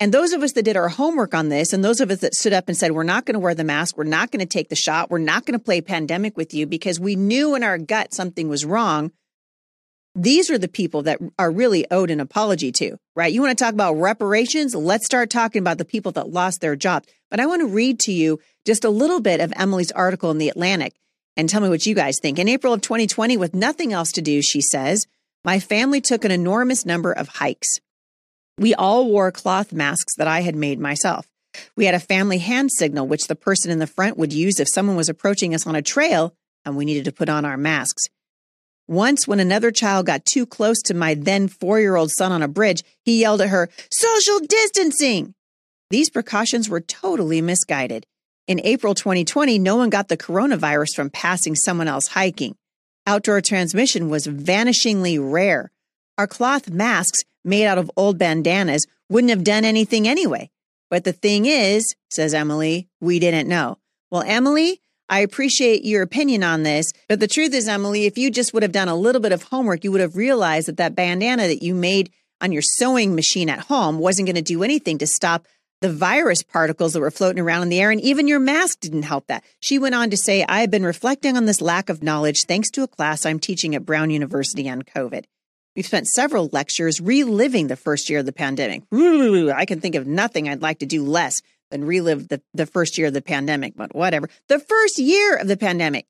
And 0.02 0.14
those 0.14 0.34
of 0.34 0.44
us 0.44 0.52
that 0.52 0.64
did 0.64 0.76
our 0.76 0.90
homework 0.90 1.34
on 1.34 1.48
this, 1.48 1.72
and 1.72 1.82
those 1.82 2.02
of 2.02 2.12
us 2.12 2.20
that 2.20 2.34
stood 2.34 2.52
up 2.52 2.68
and 2.68 2.76
said, 2.76 2.92
we're 2.92 3.04
not 3.04 3.24
going 3.24 3.36
to 3.36 3.40
wear 3.40 3.56
the 3.56 3.64
mask, 3.64 3.98
we're 3.98 4.04
not 4.04 4.30
going 4.30 4.42
to 4.42 4.46
take 4.46 4.68
the 4.68 4.76
shot, 4.76 5.10
we're 5.10 5.20
not 5.20 5.46
going 5.46 5.58
to 5.58 5.64
play 5.64 5.80
pandemic 5.80 6.36
with 6.36 6.54
you 6.54 6.68
because 6.68 7.00
we 7.00 7.16
knew 7.16 7.56
in 7.56 7.64
our 7.64 7.78
gut 7.78 8.14
something 8.14 8.50
was 8.50 8.66
wrong 8.66 9.14
these 10.16 10.50
are 10.50 10.58
the 10.58 10.70
people 10.70 11.04
that 11.04 11.20
are 11.38 11.52
really 11.52 11.86
owed 11.92 12.10
an 12.10 12.22
apology 12.22 12.72
to, 12.72 12.98
right? 13.16 13.32
You 13.32 13.42
want 13.42 13.58
to 13.58 13.64
talk 13.64 13.74
about 13.74 13.96
reparations? 13.96 14.74
Let's 14.74 15.06
start 15.06 15.30
talking 15.30 15.60
about 15.60 15.78
the 15.78 15.86
people 15.86 16.14
that 16.14 16.30
lost 16.30 16.62
their 16.62 16.78
jobs. 16.78 17.08
But 17.30 17.42
I 17.42 17.46
want 17.46 17.62
to 17.62 17.68
read 17.68 18.00
to 18.02 18.14
you 18.14 18.40
just 18.66 18.86
a 18.86 18.90
little 18.90 19.20
bit 19.20 19.42
of 19.42 19.52
Emily's 19.58 19.92
article 19.92 20.32
in 20.32 20.38
The 20.38 20.50
Atlantic 20.50 20.96
and 21.36 21.50
tell 21.50 21.62
me 21.62 21.68
what 21.68 21.86
you 21.86 21.94
guys 21.94 22.18
think. 22.22 22.40
In 22.40 22.48
April 22.48 22.74
of 22.74 22.82
2020, 22.82 23.36
with 23.36 23.54
nothing 23.54 23.92
else 23.92 24.14
to 24.14 24.22
do, 24.22 24.42
she 24.42 24.62
says, 24.62 25.06
my 25.44 25.60
family 25.60 26.00
took 26.00 26.24
an 26.24 26.32
enormous 26.32 26.86
number 26.86 27.12
of 27.12 27.28
hikes. 27.28 27.80
We 28.58 28.74
all 28.74 29.10
wore 29.10 29.32
cloth 29.32 29.74
masks 29.74 30.16
that 30.16 30.28
I 30.28 30.42
had 30.42 30.56
made 30.56 30.80
myself. 30.80 31.28
We 31.76 31.86
had 31.86 31.96
a 31.96 32.00
family 32.00 32.38
hand 32.38 32.72
signal, 32.72 33.08
which 33.08 33.28
the 33.28 33.36
person 33.36 33.70
in 33.70 33.80
the 33.80 33.88
front 33.88 34.18
would 34.18 34.34
use 34.34 34.60
if 34.60 34.70
someone 34.70 34.96
was 34.96 35.10
approaching 35.10 35.54
us 35.54 35.68
on 35.68 35.76
a 35.76 35.82
trail 35.82 36.34
and 36.64 36.78
we 36.78 36.86
needed 36.86 37.06
to 37.06 37.12
put 37.12 37.30
on 37.30 37.44
our 37.44 37.58
masks. 37.58 38.06
Once, 38.88 39.28
when 39.28 39.40
another 39.40 39.72
child 39.72 40.06
got 40.06 40.26
too 40.26 40.46
close 40.46 40.82
to 40.82 40.94
my 40.94 41.16
then 41.16 41.48
four 41.48 41.80
year 41.80 41.96
old 41.96 42.12
son 42.12 42.32
on 42.32 42.44
a 42.44 42.48
bridge, 42.48 42.84
he 43.04 43.22
yelled 43.22 43.42
at 43.42 43.50
her, 43.50 43.70
Social 43.92 44.40
distancing! 44.40 45.34
These 45.90 46.10
precautions 46.10 46.70
were 46.70 46.82
totally 46.82 47.42
misguided. 47.42 48.06
In 48.48 48.62
April 48.64 48.94
2020, 48.94 49.58
no 49.58 49.76
one 49.76 49.90
got 49.90 50.08
the 50.08 50.18
coronavirus 50.18 50.96
from 50.96 51.10
passing 51.10 51.56
someone 51.56 51.88
else 51.88 52.08
hiking. 52.10 52.56
Outdoor 53.08 53.42
transmission 53.42 54.10
was 54.10 54.28
vanishingly 54.28 55.18
rare. 55.20 55.72
Our 56.18 56.28
cloth 56.28 56.70
masks, 56.70 57.24
made 57.44 57.66
out 57.66 57.78
of 57.78 57.92
old 57.98 58.18
bandanas, 58.18 58.86
wouldn't 59.10 59.32
have 59.32 59.44
done 59.44 59.66
anything 59.66 60.08
anyway. 60.08 60.50
But 60.90 61.04
the 61.04 61.14
thing 61.14 61.46
is, 61.46 61.96
says 62.10 62.34
Emily, 62.34 62.88
we 63.00 63.20
didn't 63.20 63.50
know. 63.50 63.80
Well, 64.12 64.24
Emily, 64.26 64.80
I 65.08 65.20
appreciate 65.20 65.86
your 65.86 66.02
opinion 66.02 66.44
on 66.44 66.64
this, 66.64 66.92
but 67.08 67.20
the 67.20 67.28
truth 67.28 67.54
is, 67.54 67.68
Emily, 67.68 68.06
if 68.06 68.18
you 68.18 68.32
just 68.32 68.54
would 68.54 68.64
have 68.64 68.72
done 68.72 68.88
a 68.88 68.96
little 68.96 69.22
bit 69.22 69.32
of 69.32 69.44
homework, 69.44 69.84
you 69.84 69.92
would 69.92 70.02
have 70.02 70.16
realized 70.16 70.68
that 70.68 70.78
that 70.78 70.96
bandana 70.96 71.48
that 71.48 71.64
you 71.64 71.76
made 71.76 72.12
on 72.42 72.52
your 72.52 72.64
sewing 72.64 73.16
machine 73.16 73.50
at 73.50 73.60
home 73.60 74.00
wasn't 74.00 74.26
going 74.26 74.36
to 74.36 74.42
do 74.42 74.64
anything 74.64 74.98
to 74.98 75.08
stop 75.08 75.46
the 75.82 75.92
virus 75.92 76.42
particles 76.42 76.94
that 76.94 77.02
were 77.02 77.12
floating 77.12 77.44
around 77.44 77.62
in 77.62 77.70
the 77.70 77.80
air, 77.80 77.92
and 77.92 78.02
even 78.02 78.28
your 78.28 78.40
mask 78.40 78.80
didn't 78.80 79.04
help 79.04 79.28
that. 79.28 79.44
She 79.60 79.78
went 79.78 79.94
on 79.94 80.10
to 80.10 80.18
say, 80.18 80.44
I 80.44 80.62
have 80.62 80.72
been 80.72 80.86
reflecting 80.86 81.38
on 81.38 81.46
this 81.46 81.62
lack 81.62 81.90
of 81.90 82.02
knowledge 82.02 82.46
thanks 82.46 82.72
to 82.72 82.84
a 82.84 82.88
class 82.88 83.26
I'm 83.26 83.40
teaching 83.40 83.76
at 83.76 83.86
Brown 83.86 84.10
University 84.10 84.68
on 84.70 84.82
COVID. 84.82 85.26
We've 85.76 85.86
spent 85.86 86.08
several 86.08 86.50
lectures 86.54 87.02
reliving 87.02 87.68
the 87.68 87.76
first 87.76 88.10
year 88.10 88.20
of 88.20 88.26
the 88.26 88.32
pandemic. 88.32 88.84
I 88.94 89.66
can 89.68 89.82
think 89.82 89.96
of 89.96 90.08
nothing 90.08 90.48
I'd 90.48 90.62
like 90.62 90.80
to 90.80 90.86
do 90.86 91.04
less 91.04 91.42
and 91.72 91.88
relive 91.88 92.28
the, 92.28 92.42
the 92.54 92.66
first 92.66 92.98
year 92.98 93.08
of 93.08 93.14
the 93.14 93.22
pandemic, 93.22 93.74
but 93.76 93.94
whatever. 93.96 94.30
The 94.48 94.60
first 94.60 95.00
year 95.00 95.36
of 95.36 95.48
the 95.48 95.58
pandemic. 95.58 96.08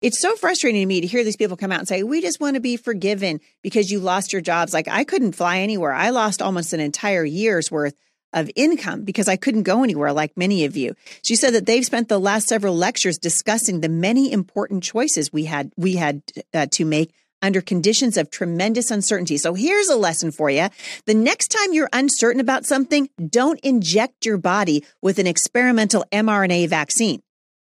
It's 0.00 0.20
so 0.20 0.34
frustrating 0.34 0.82
to 0.82 0.86
me 0.86 1.00
to 1.00 1.06
hear 1.06 1.22
these 1.22 1.36
people 1.36 1.56
come 1.56 1.70
out 1.70 1.78
and 1.78 1.86
say, 1.86 2.02
we 2.02 2.20
just 2.20 2.40
want 2.40 2.54
to 2.54 2.60
be 2.60 2.76
forgiven 2.76 3.40
because 3.62 3.90
you 3.90 4.00
lost 4.00 4.32
your 4.32 4.42
jobs. 4.42 4.74
Like 4.74 4.88
I 4.88 5.04
couldn't 5.04 5.32
fly 5.32 5.58
anywhere. 5.58 5.92
I 5.92 6.10
lost 6.10 6.42
almost 6.42 6.72
an 6.72 6.80
entire 6.80 7.24
year's 7.24 7.70
worth 7.70 7.94
of 8.32 8.50
income 8.56 9.04
because 9.04 9.28
I 9.28 9.36
couldn't 9.36 9.62
go 9.62 9.84
anywhere 9.84 10.12
like 10.12 10.36
many 10.36 10.64
of 10.64 10.76
you. 10.76 10.94
She 11.22 11.36
said 11.36 11.54
that 11.54 11.66
they've 11.66 11.84
spent 11.84 12.08
the 12.08 12.18
last 12.18 12.48
several 12.48 12.74
lectures 12.76 13.18
discussing 13.18 13.80
the 13.80 13.88
many 13.88 14.32
important 14.32 14.82
choices 14.82 15.32
we 15.32 15.44
had 15.44 15.72
we 15.76 15.96
had 15.96 16.22
uh, 16.52 16.66
to 16.72 16.84
make 16.84 17.12
under 17.42 17.60
conditions 17.60 18.16
of 18.16 18.30
tremendous 18.30 18.90
uncertainty. 18.90 19.36
So 19.36 19.54
here's 19.54 19.88
a 19.88 19.96
lesson 19.96 20.30
for 20.30 20.48
you. 20.48 20.68
The 21.06 21.14
next 21.14 21.48
time 21.48 21.72
you're 21.72 21.90
uncertain 21.92 22.40
about 22.40 22.64
something, 22.64 23.10
don't 23.28 23.60
inject 23.60 24.24
your 24.24 24.38
body 24.38 24.84
with 25.02 25.18
an 25.18 25.26
experimental 25.26 26.04
mRNA 26.12 26.68
vaccine. 26.68 27.22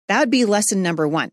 That 0.09 0.21
would 0.21 0.31
be 0.31 0.45
lesson 0.45 0.83
number 0.83 1.07
one. 1.07 1.33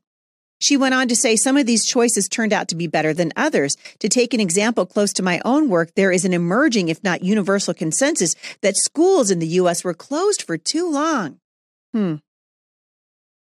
She 0.59 0.77
went 0.77 0.93
on 0.93 1.09
to 1.09 1.15
say 1.15 1.35
some 1.35 1.57
of 1.57 1.65
these 1.65 1.85
choices 1.85 2.29
turned 2.29 2.53
out 2.53 2.69
to 2.69 2.75
be 2.75 2.87
better 2.87 3.13
than 3.13 3.33
others. 3.35 3.75
To 3.99 4.07
take 4.07 4.33
an 4.33 4.39
example 4.39 4.85
close 4.85 5.11
to 5.13 5.23
my 5.23 5.41
own 5.43 5.67
work, 5.67 5.93
there 5.95 6.11
is 6.11 6.23
an 6.23 6.33
emerging, 6.33 6.87
if 6.87 7.03
not 7.03 7.21
universal 7.21 7.73
consensus 7.73 8.33
that 8.61 8.77
schools 8.77 9.29
in 9.29 9.39
the 9.39 9.47
U.S. 9.47 9.83
were 9.83 9.93
closed 9.93 10.41
for 10.41 10.57
too 10.57 10.89
long. 10.89 11.39
Hmm. 11.93 12.15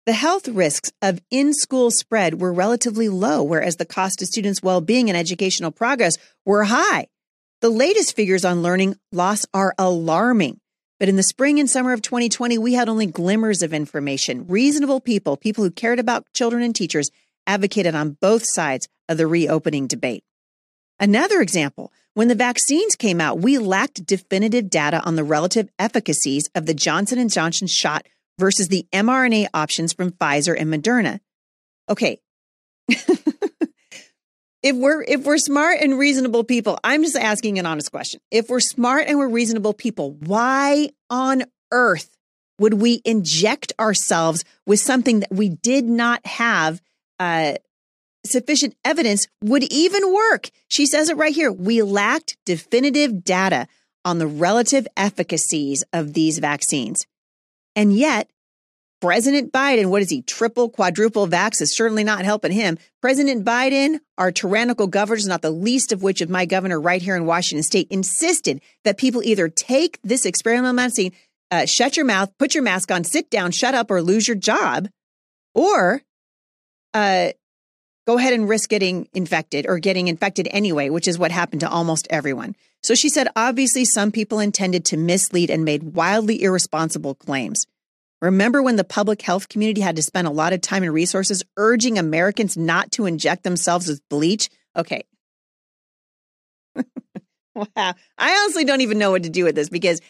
The 0.05 0.13
health 0.13 0.47
risks 0.47 0.91
of 1.01 1.21
in 1.29 1.53
school 1.53 1.91
spread 1.91 2.41
were 2.41 2.53
relatively 2.53 3.09
low, 3.09 3.43
whereas 3.43 3.75
the 3.75 3.85
cost 3.85 4.19
to 4.19 4.25
students' 4.25 4.63
well 4.63 4.81
being 4.81 5.09
and 5.09 5.17
educational 5.17 5.71
progress 5.71 6.17
were 6.45 6.63
high. 6.63 7.07
The 7.61 7.69
latest 7.69 8.15
figures 8.15 8.45
on 8.45 8.63
learning 8.63 8.95
loss 9.11 9.45
are 9.53 9.75
alarming. 9.77 10.59
But 10.99 11.09
in 11.09 11.15
the 11.15 11.23
spring 11.23 11.59
and 11.59 11.69
summer 11.69 11.93
of 11.93 12.01
2020, 12.01 12.57
we 12.57 12.73
had 12.73 12.89
only 12.89 13.05
glimmers 13.05 13.61
of 13.61 13.73
information. 13.73 14.47
Reasonable 14.47 14.99
people, 14.99 15.37
people 15.37 15.63
who 15.63 15.71
cared 15.71 15.99
about 15.99 16.25
children 16.33 16.63
and 16.63 16.75
teachers, 16.75 17.09
advocated 17.45 17.95
on 17.95 18.17
both 18.21 18.43
sides 18.45 18.87
of 19.07 19.17
the 19.17 19.27
reopening 19.27 19.87
debate. 19.87 20.23
Another 20.99 21.41
example, 21.41 21.93
when 22.13 22.27
the 22.27 22.35
vaccines 22.35 22.95
came 22.95 23.21
out, 23.21 23.39
we 23.39 23.57
lacked 23.57 24.05
definitive 24.05 24.69
data 24.69 25.01
on 25.03 25.15
the 25.15 25.23
relative 25.23 25.69
efficacies 25.79 26.49
of 26.53 26.65
the 26.65 26.73
Johnson 26.73 27.27
& 27.29 27.29
Johnson 27.29 27.67
shot 27.67 28.05
versus 28.39 28.69
the 28.69 28.87
mRNA 28.91 29.47
options 29.53 29.93
from 29.93 30.11
Pfizer 30.11 30.55
and 30.59 30.73
Moderna. 30.73 31.19
Okay. 31.89 32.19
if 32.87 34.75
we're 34.75 35.03
if 35.03 35.23
we're 35.25 35.37
smart 35.37 35.79
and 35.81 35.97
reasonable 35.97 36.43
people, 36.43 36.79
I'm 36.83 37.03
just 37.03 37.15
asking 37.15 37.59
an 37.59 37.65
honest 37.65 37.91
question. 37.91 38.21
If 38.31 38.49
we're 38.49 38.59
smart 38.59 39.07
and 39.07 39.17
we're 39.19 39.29
reasonable 39.29 39.73
people, 39.73 40.13
why 40.13 40.89
on 41.09 41.43
earth 41.71 42.15
would 42.59 42.75
we 42.75 43.01
inject 43.05 43.73
ourselves 43.79 44.43
with 44.65 44.79
something 44.79 45.21
that 45.21 45.31
we 45.31 45.49
did 45.49 45.85
not 45.85 46.25
have 46.25 46.81
uh, 47.19 47.53
sufficient 48.25 48.75
evidence 48.83 49.27
would 49.43 49.63
even 49.71 50.13
work? 50.13 50.49
She 50.67 50.85
says 50.85 51.09
it 51.09 51.17
right 51.17 51.33
here. 51.33 51.51
We 51.51 51.81
lacked 51.81 52.37
definitive 52.45 53.23
data 53.23 53.67
on 54.03 54.19
the 54.19 54.27
relative 54.27 54.87
efficacies 54.97 55.83
of 55.93 56.13
these 56.13 56.39
vaccines. 56.39 57.05
And 57.75 57.93
yet, 57.93 58.29
President 59.01 59.53
Biden, 59.53 59.85
what 59.89 60.01
is 60.01 60.09
he, 60.09 60.21
triple, 60.21 60.69
quadruple 60.69 61.25
vax 61.25 61.61
is 61.61 61.73
certainly 61.73 62.03
not 62.03 62.25
helping 62.25 62.51
him. 62.51 62.77
President 63.01 63.45
Biden, 63.45 63.99
our 64.17 64.31
tyrannical 64.31 64.87
governors, 64.87 65.25
not 65.25 65.41
the 65.41 65.51
least 65.51 65.93
of 65.93 66.03
which 66.03 66.19
of 66.19 66.29
my 66.29 66.45
governor 66.45 66.79
right 66.79 67.01
here 67.01 67.15
in 67.15 67.25
Washington 67.25 67.63
state, 67.63 67.87
insisted 67.89 68.61
that 68.83 68.97
people 68.97 69.23
either 69.23 69.47
take 69.47 69.99
this 70.03 70.25
experimental 70.25 70.75
vaccine, 70.75 71.13
uh, 71.49 71.65
shut 71.65 71.95
your 71.95 72.05
mouth, 72.05 72.29
put 72.37 72.53
your 72.53 72.63
mask 72.63 72.91
on, 72.91 73.05
sit 73.05 73.29
down, 73.29 73.51
shut 73.51 73.73
up, 73.73 73.89
or 73.89 74.01
lose 74.01 74.27
your 74.27 74.35
job, 74.35 74.89
or 75.55 76.01
uh, 76.93 77.29
go 78.05 78.17
ahead 78.17 78.33
and 78.33 78.49
risk 78.49 78.69
getting 78.69 79.07
infected 79.13 79.65
or 79.65 79.79
getting 79.79 80.09
infected 80.09 80.47
anyway, 80.51 80.89
which 80.89 81.07
is 81.07 81.17
what 81.17 81.31
happened 81.31 81.61
to 81.61 81.69
almost 81.69 82.05
everyone. 82.09 82.53
So 82.81 82.95
she 82.95 83.09
said, 83.09 83.27
obviously, 83.35 83.85
some 83.85 84.11
people 84.11 84.39
intended 84.39 84.85
to 84.85 84.97
mislead 84.97 85.49
and 85.49 85.65
made 85.65 85.83
wildly 85.83 86.41
irresponsible 86.41 87.15
claims. 87.15 87.65
Remember 88.21 88.61
when 88.61 88.75
the 88.75 88.83
public 88.83 89.21
health 89.21 89.49
community 89.49 89.81
had 89.81 89.95
to 89.95 90.01
spend 90.01 90.27
a 90.27 90.31
lot 90.31 90.53
of 90.53 90.61
time 90.61 90.83
and 90.83 90.93
resources 90.93 91.43
urging 91.57 91.97
Americans 91.97 92.57
not 92.57 92.91
to 92.93 93.05
inject 93.05 93.43
themselves 93.43 93.87
with 93.87 94.01
bleach? 94.09 94.49
Okay. 94.75 95.03
wow. 96.75 97.65
I 97.75 97.95
honestly 98.17 98.65
don't 98.65 98.81
even 98.81 98.97
know 98.97 99.11
what 99.11 99.23
to 99.23 99.29
do 99.29 99.45
with 99.45 99.55
this 99.55 99.69
because 99.69 100.01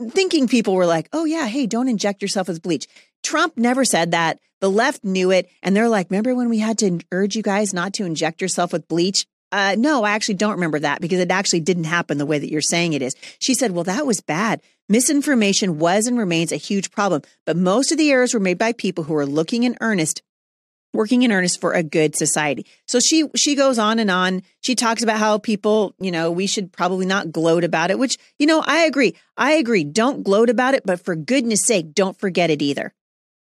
thinking 0.00 0.48
people 0.48 0.74
were 0.74 0.86
like, 0.86 1.08
oh, 1.12 1.24
yeah, 1.24 1.46
hey, 1.46 1.66
don't 1.66 1.88
inject 1.88 2.22
yourself 2.22 2.48
with 2.48 2.62
bleach. 2.62 2.86
Trump 3.22 3.56
never 3.56 3.84
said 3.84 4.12
that. 4.12 4.38
The 4.60 4.70
left 4.70 5.04
knew 5.04 5.30
it. 5.30 5.48
And 5.62 5.74
they're 5.74 5.88
like, 5.88 6.10
remember 6.10 6.34
when 6.34 6.48
we 6.48 6.58
had 6.58 6.78
to 6.78 7.00
urge 7.10 7.36
you 7.36 7.42
guys 7.42 7.74
not 7.74 7.94
to 7.94 8.04
inject 8.04 8.40
yourself 8.40 8.72
with 8.72 8.88
bleach? 8.88 9.26
Uh, 9.52 9.76
no, 9.78 10.02
I 10.02 10.10
actually 10.10 10.34
don't 10.34 10.54
remember 10.54 10.80
that 10.80 11.00
because 11.00 11.20
it 11.20 11.30
actually 11.30 11.60
didn't 11.60 11.84
happen 11.84 12.18
the 12.18 12.26
way 12.26 12.38
that 12.38 12.50
you're 12.50 12.60
saying 12.60 12.92
it 12.92 13.02
is. 13.02 13.14
She 13.38 13.54
said, 13.54 13.70
well, 13.70 13.84
that 13.84 14.06
was 14.06 14.20
bad. 14.20 14.60
Misinformation 14.88 15.78
was 15.78 16.06
and 16.06 16.18
remains 16.18 16.50
a 16.52 16.56
huge 16.56 16.90
problem, 16.90 17.22
but 17.46 17.56
most 17.56 17.92
of 17.92 17.98
the 17.98 18.10
errors 18.10 18.34
were 18.34 18.40
made 18.40 18.58
by 18.58 18.72
people 18.72 19.04
who 19.04 19.14
are 19.14 19.26
looking 19.26 19.62
in 19.62 19.76
earnest 19.80 20.22
working 20.94 21.22
in 21.22 21.32
earnest 21.32 21.60
for 21.60 21.72
a 21.72 21.82
good 21.82 22.16
society. 22.16 22.64
So 22.86 23.00
she 23.00 23.24
she 23.36 23.54
goes 23.54 23.78
on 23.78 23.98
and 23.98 24.10
on. 24.10 24.42
She 24.62 24.74
talks 24.74 25.02
about 25.02 25.18
how 25.18 25.38
people, 25.38 25.94
you 25.98 26.10
know, 26.10 26.30
we 26.30 26.46
should 26.46 26.72
probably 26.72 27.04
not 27.04 27.32
gloat 27.32 27.64
about 27.64 27.90
it, 27.90 27.98
which, 27.98 28.16
you 28.38 28.46
know, 28.46 28.62
I 28.64 28.84
agree. 28.84 29.14
I 29.36 29.54
agree. 29.54 29.84
Don't 29.84 30.22
gloat 30.22 30.48
about 30.48 30.74
it, 30.74 30.84
but 30.86 31.00
for 31.04 31.16
goodness 31.16 31.66
sake, 31.66 31.92
don't 31.92 32.18
forget 32.18 32.48
it 32.48 32.62
either. 32.62 32.94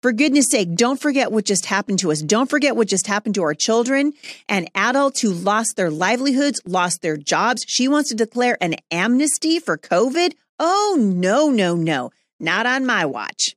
For 0.04 0.12
goodness 0.12 0.48
sake, 0.48 0.76
don't 0.76 1.02
forget 1.02 1.32
what 1.32 1.44
just 1.44 1.66
happened 1.66 1.98
to 2.00 2.12
us. 2.12 2.22
Don't 2.22 2.50
forget 2.50 2.76
what 2.76 2.88
just 2.88 3.08
happened 3.08 3.34
to 3.36 3.42
our 3.42 3.56
children 3.56 4.14
and 4.48 4.70
adults 4.76 5.22
who 5.22 5.34
lost 5.34 5.76
their 5.76 5.90
livelihoods, 5.90 6.62
lost 6.66 7.02
their 7.02 7.18
jobs. 7.18 7.66
She 7.68 7.88
wants 7.88 8.10
to 8.10 8.16
declare 8.16 8.58
an 8.62 8.76
amnesty 8.92 9.60
for 9.60 9.76
COVID. 9.76 10.34
Oh, 10.60 10.98
no, 11.00 11.50
no, 11.50 11.76
no. 11.76 12.12
Not 12.40 12.68
on 12.68 12.86
my 12.86 13.06
watch. 13.06 13.57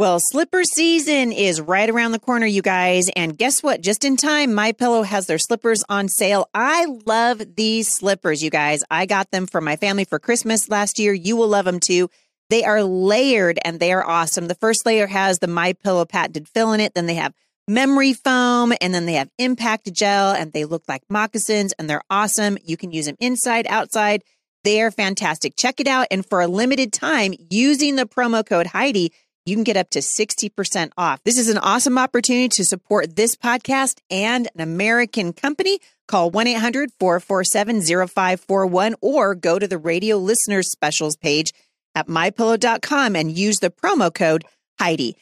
Well, 0.00 0.18
slipper 0.18 0.64
season 0.64 1.30
is 1.30 1.60
right 1.60 1.90
around 1.90 2.12
the 2.12 2.18
corner, 2.18 2.46
you 2.46 2.62
guys. 2.62 3.10
And 3.16 3.36
guess 3.36 3.62
what? 3.62 3.82
Just 3.82 4.02
in 4.02 4.16
time, 4.16 4.54
My 4.54 4.72
Pillow 4.72 5.02
has 5.02 5.26
their 5.26 5.36
slippers 5.36 5.84
on 5.90 6.08
sale. 6.08 6.48
I 6.54 6.86
love 7.04 7.42
these 7.54 7.88
slippers, 7.88 8.42
you 8.42 8.48
guys. 8.48 8.82
I 8.90 9.04
got 9.04 9.30
them 9.30 9.46
for 9.46 9.60
my 9.60 9.76
family 9.76 10.06
for 10.06 10.18
Christmas 10.18 10.70
last 10.70 10.98
year. 10.98 11.12
You 11.12 11.36
will 11.36 11.48
love 11.48 11.66
them 11.66 11.80
too. 11.80 12.08
They 12.48 12.64
are 12.64 12.82
layered 12.82 13.58
and 13.62 13.78
they 13.78 13.92
are 13.92 14.02
awesome. 14.02 14.48
The 14.48 14.54
first 14.54 14.86
layer 14.86 15.06
has 15.06 15.38
the 15.38 15.48
My 15.48 15.74
Pillow 15.74 16.06
patented 16.06 16.48
fill 16.48 16.72
in 16.72 16.80
it. 16.80 16.94
Then 16.94 17.04
they 17.04 17.16
have 17.16 17.34
memory 17.68 18.14
foam 18.14 18.72
and 18.80 18.94
then 18.94 19.04
they 19.04 19.16
have 19.16 19.28
impact 19.36 19.92
gel 19.92 20.32
and 20.32 20.54
they 20.54 20.64
look 20.64 20.84
like 20.88 21.02
moccasins 21.10 21.74
and 21.78 21.90
they're 21.90 22.00
awesome. 22.08 22.56
You 22.64 22.78
can 22.78 22.90
use 22.90 23.04
them 23.04 23.16
inside, 23.20 23.66
outside. 23.66 24.22
They 24.64 24.80
are 24.80 24.90
fantastic. 24.90 25.56
Check 25.58 25.78
it 25.78 25.86
out. 25.86 26.06
And 26.10 26.24
for 26.24 26.40
a 26.40 26.48
limited 26.48 26.90
time, 26.90 27.34
using 27.50 27.96
the 27.96 28.06
promo 28.06 28.46
code 28.46 28.68
Heidi, 28.68 29.12
you 29.50 29.56
can 29.56 29.64
get 29.64 29.76
up 29.76 29.90
to 29.90 29.98
60% 29.98 30.92
off. 30.96 31.22
This 31.24 31.36
is 31.36 31.48
an 31.48 31.58
awesome 31.58 31.98
opportunity 31.98 32.48
to 32.50 32.64
support 32.64 33.16
this 33.16 33.34
podcast 33.34 34.00
and 34.08 34.48
an 34.54 34.60
American 34.60 35.32
company. 35.32 35.80
Call 36.06 36.30
1 36.30 36.46
800 36.46 36.90
447 36.98 37.82
0541 37.82 38.94
or 39.00 39.34
go 39.34 39.58
to 39.58 39.66
the 39.66 39.76
radio 39.76 40.16
listeners 40.16 40.70
specials 40.70 41.16
page 41.16 41.52
at 41.94 42.06
mypillow.com 42.06 43.16
and 43.16 43.36
use 43.36 43.58
the 43.58 43.70
promo 43.70 44.14
code 44.14 44.44
Heidi. 44.78 45.16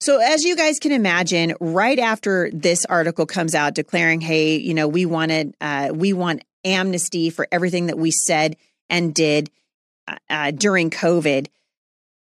So, 0.00 0.18
as 0.18 0.44
you 0.44 0.56
guys 0.56 0.78
can 0.78 0.92
imagine, 0.92 1.54
right 1.60 1.98
after 1.98 2.50
this 2.52 2.86
article 2.86 3.26
comes 3.26 3.54
out 3.54 3.74
declaring, 3.74 4.22
"Hey, 4.22 4.56
you 4.56 4.72
know, 4.72 4.88
we 4.88 5.04
wanted, 5.04 5.54
uh, 5.60 5.90
we 5.92 6.14
want 6.14 6.42
amnesty 6.64 7.28
for 7.28 7.46
everything 7.52 7.86
that 7.86 7.98
we 7.98 8.10
said 8.10 8.56
and 8.88 9.14
did 9.14 9.50
uh, 10.08 10.16
uh 10.30 10.50
during 10.52 10.88
COVID," 10.88 11.48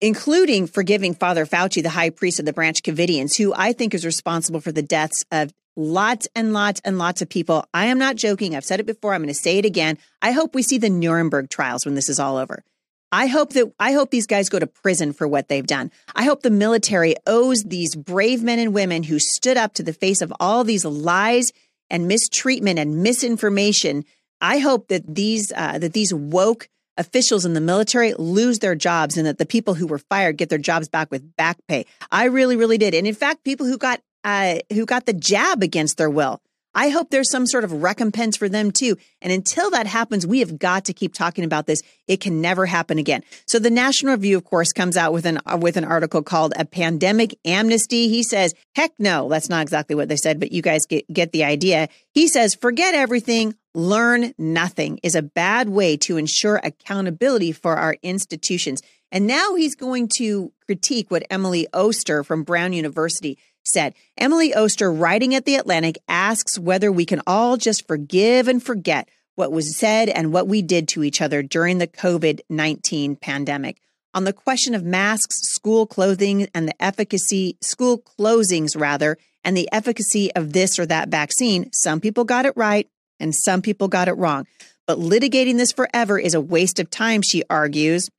including 0.04 0.68
forgiving 0.68 1.14
Father 1.14 1.46
Fauci, 1.46 1.82
the 1.82 1.90
high 1.90 2.10
priest 2.10 2.38
of 2.38 2.46
the 2.46 2.52
Branch 2.52 2.84
Covidians, 2.84 3.38
who 3.38 3.54
I 3.56 3.72
think 3.72 3.94
is 3.94 4.06
responsible 4.06 4.60
for 4.60 4.74
the 4.74 4.82
deaths 4.82 5.24
of 5.32 5.54
lots 5.78 6.28
and 6.36 6.52
lots 6.52 6.82
and 6.84 6.98
lots 6.98 7.22
of 7.22 7.30
people. 7.30 7.66
I 7.74 7.86
am 7.86 8.00
not 8.00 8.18
joking. 8.18 8.54
I've 8.54 8.66
said 8.66 8.82
it 8.82 8.86
before. 8.86 9.14
I'm 9.14 9.22
going 9.22 9.30
to 9.30 9.34
say 9.34 9.60
it 9.60 9.66
again. 9.66 9.98
I 10.22 10.32
hope 10.32 10.56
we 10.56 10.62
see 10.62 10.78
the 10.78 10.90
Nuremberg 10.90 11.50
trials 11.50 11.86
when 11.86 11.96
this 11.96 12.10
is 12.10 12.20
all 12.20 12.36
over. 12.36 12.66
I 13.14 13.28
hope 13.28 13.54
that 13.54 13.72
I 13.80 13.94
hope 13.94 14.12
these 14.12 14.28
guys 14.28 14.50
go 14.50 14.60
to 14.60 14.68
prison 14.68 15.14
for 15.14 15.26
what 15.26 15.48
they've 15.48 15.66
done. 15.66 15.90
I 16.14 16.26
hope 16.26 16.42
the 16.42 16.50
military 16.50 17.16
owes 17.26 17.64
these 17.64 17.96
brave 17.96 18.44
men 18.44 18.60
and 18.60 18.74
women 18.74 19.04
who 19.04 19.20
stood 19.20 19.56
up 19.56 19.74
to 19.76 19.84
the 19.84 19.94
face 19.94 20.22
of 20.22 20.34
all 20.38 20.66
these 20.66 20.84
lies 20.84 21.54
and 21.90 22.10
mistreatment 22.10 22.78
and 22.78 23.04
misinformation. 23.04 24.04
I 24.42 24.58
hope 24.58 24.90
that 24.90 25.16
these 25.16 25.54
uh, 25.56 25.78
that 25.78 25.94
these 25.94 26.14
woke 26.14 26.68
officials 26.98 27.46
in 27.46 27.54
the 27.54 27.62
military 27.62 28.14
lose 28.14 28.60
their 28.60 28.76
jobs 28.76 29.18
and 29.18 29.26
that 29.26 29.38
the 29.38 29.46
people 29.46 29.74
who 29.74 29.88
were 29.88 30.00
fired 30.00 30.38
get 30.38 30.50
their 30.50 30.58
jobs 30.58 30.88
back 30.88 31.12
with 31.12 31.36
back 31.36 31.58
pay. 31.68 31.86
I 32.12 32.26
really, 32.26 32.56
really 32.56 32.78
did. 32.78 32.94
And 32.94 33.08
in 33.08 33.16
fact, 33.16 33.44
people 33.44 33.66
who 33.66 33.78
got 33.78 34.02
uh, 34.24 34.60
who 34.72 34.86
got 34.86 35.06
the 35.06 35.14
jab 35.14 35.64
against 35.64 35.98
their 35.98 36.10
will. 36.10 36.42
I 36.76 36.90
hope 36.90 37.10
there's 37.10 37.30
some 37.30 37.46
sort 37.46 37.64
of 37.64 37.84
recompense 37.84 38.36
for 38.36 38.50
them 38.50 38.72
too. 38.72 38.98
And 39.22 39.32
until 39.32 39.70
that 39.72 39.86
happens, 39.86 40.26
we 40.26 40.40
have 40.40 40.58
got 40.58 40.86
to 40.86 40.94
keep 40.94 41.14
talking 41.14 41.44
about 41.44 41.68
this. 41.68 41.84
It 42.08 42.20
can 42.20 42.42
never 42.42 42.66
happen 42.66 42.98
again. 42.98 43.22
So 43.46 43.60
the 43.60 43.70
National 43.70 44.14
Review, 44.14 44.38
of 44.38 44.44
course, 44.44 44.74
comes 44.74 44.98
out 44.98 45.14
with 45.14 45.26
an 45.26 45.40
uh, 45.46 45.58
with 45.60 45.78
an 45.78 45.86
article 45.86 46.24
called 46.24 46.54
"A 46.58 46.66
Pandemic 46.66 47.38
Amnesty." 47.46 48.10
He 48.10 48.24
says, 48.24 48.54
"Heck 48.76 48.92
no, 48.98 49.30
that's 49.30 49.50
not 49.50 49.62
exactly 49.62 49.96
what 49.96 50.10
they 50.10 50.16
said, 50.16 50.40
but 50.40 50.52
you 50.52 50.62
guys 50.62 50.86
get 50.86 51.12
get 51.14 51.32
the 51.32 51.44
idea." 51.44 51.90
He 52.12 52.28
says, 52.28 52.56
"Forget 52.56 52.96
everything 52.96 53.56
learn 53.74 54.34
nothing 54.38 55.00
is 55.04 55.16
a 55.16 55.22
bad 55.22 55.70
way 55.70 55.98
to 55.98 56.18
ensure 56.18 56.60
accountability 56.64 57.52
for 57.52 57.76
our 57.76 57.98
institutions. 58.04 58.82
And 59.12 59.28
now 59.28 59.56
he's 59.56 59.76
going 59.76 60.10
to 60.18 60.52
critique 60.66 61.10
what 61.10 61.26
Emily 61.30 61.68
Oster 61.74 62.24
from 62.24 62.44
Brown 62.44 62.74
University 62.74 63.38
said. 63.64 63.94
Emily 64.18 64.54
Oster, 64.54 64.92
writing 64.92 65.36
at 65.36 65.46
The 65.46 65.56
Atlantic, 65.56 65.98
asks 66.08 66.60
whether 66.60 66.92
we 66.92 67.06
can 67.06 67.22
all 67.26 67.58
just 67.58 67.88
forgive 67.88 68.48
and 68.48 68.62
forget 68.62 69.10
what 69.36 69.52
was 69.52 69.78
said 69.78 70.10
and 70.10 70.32
what 70.32 70.48
we 70.48 70.62
did 70.62 70.88
to 70.90 71.04
each 71.04 71.22
other 71.22 71.42
during 71.42 71.78
the 71.78 71.88
COVID 71.88 72.42
19 72.50 73.16
pandemic. 73.16 73.82
On 74.14 74.26
the 74.26 74.34
question 74.34 74.76
of 74.76 74.84
masks, 74.84 75.42
school 75.42 75.88
clothing, 75.88 76.48
and 76.54 76.68
the 76.68 76.84
efficacy, 76.84 77.58
school 77.62 77.98
closings 77.98 78.80
rather, 78.80 79.18
and 79.44 79.58
the 79.58 79.70
efficacy 79.72 80.32
of 80.36 80.54
this 80.54 80.78
or 80.78 80.86
that 80.86 81.10
vaccine. 81.10 81.72
Some 81.74 82.00
people 82.00 82.24
got 82.24 82.46
it 82.46 82.54
right 82.56 82.88
and 83.20 83.34
some 83.36 83.62
people 83.62 83.88
got 83.88 84.08
it 84.08 84.14
wrong. 84.14 84.46
But 84.86 85.00
litigating 85.00 85.58
this 85.58 85.72
forever 85.72 86.20
is 86.20 86.34
a 86.34 86.42
waste 86.42 86.80
of 86.80 86.90
time, 86.90 87.22
she 87.22 87.44
argues. 87.50 88.10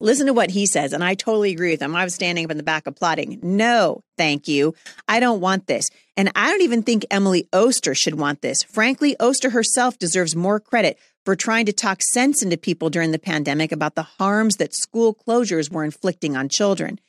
Listen 0.00 0.26
to 0.26 0.32
what 0.32 0.50
he 0.50 0.64
says, 0.64 0.92
and 0.92 1.02
I 1.02 1.14
totally 1.14 1.50
agree 1.50 1.72
with 1.72 1.82
him. 1.82 1.96
I 1.96 2.04
was 2.04 2.14
standing 2.14 2.44
up 2.44 2.52
in 2.52 2.56
the 2.56 2.62
back 2.62 2.86
applauding. 2.86 3.40
No, 3.42 4.02
thank 4.16 4.46
you. 4.46 4.74
I 5.08 5.18
don't 5.18 5.40
want 5.40 5.66
this. 5.66 5.90
And 6.16 6.30
I 6.36 6.50
don't 6.50 6.62
even 6.62 6.84
think 6.84 7.04
Emily 7.10 7.48
Oster 7.52 7.96
should 7.96 8.14
want 8.14 8.40
this. 8.40 8.62
Frankly, 8.62 9.16
Oster 9.18 9.50
herself 9.50 9.98
deserves 9.98 10.36
more 10.36 10.60
credit 10.60 10.98
for 11.24 11.34
trying 11.34 11.66
to 11.66 11.72
talk 11.72 12.00
sense 12.00 12.42
into 12.42 12.56
people 12.56 12.90
during 12.90 13.10
the 13.10 13.18
pandemic 13.18 13.72
about 13.72 13.96
the 13.96 14.04
harms 14.04 14.56
that 14.56 14.72
school 14.72 15.14
closures 15.14 15.70
were 15.70 15.84
inflicting 15.84 16.36
on 16.36 16.48
children. 16.48 17.00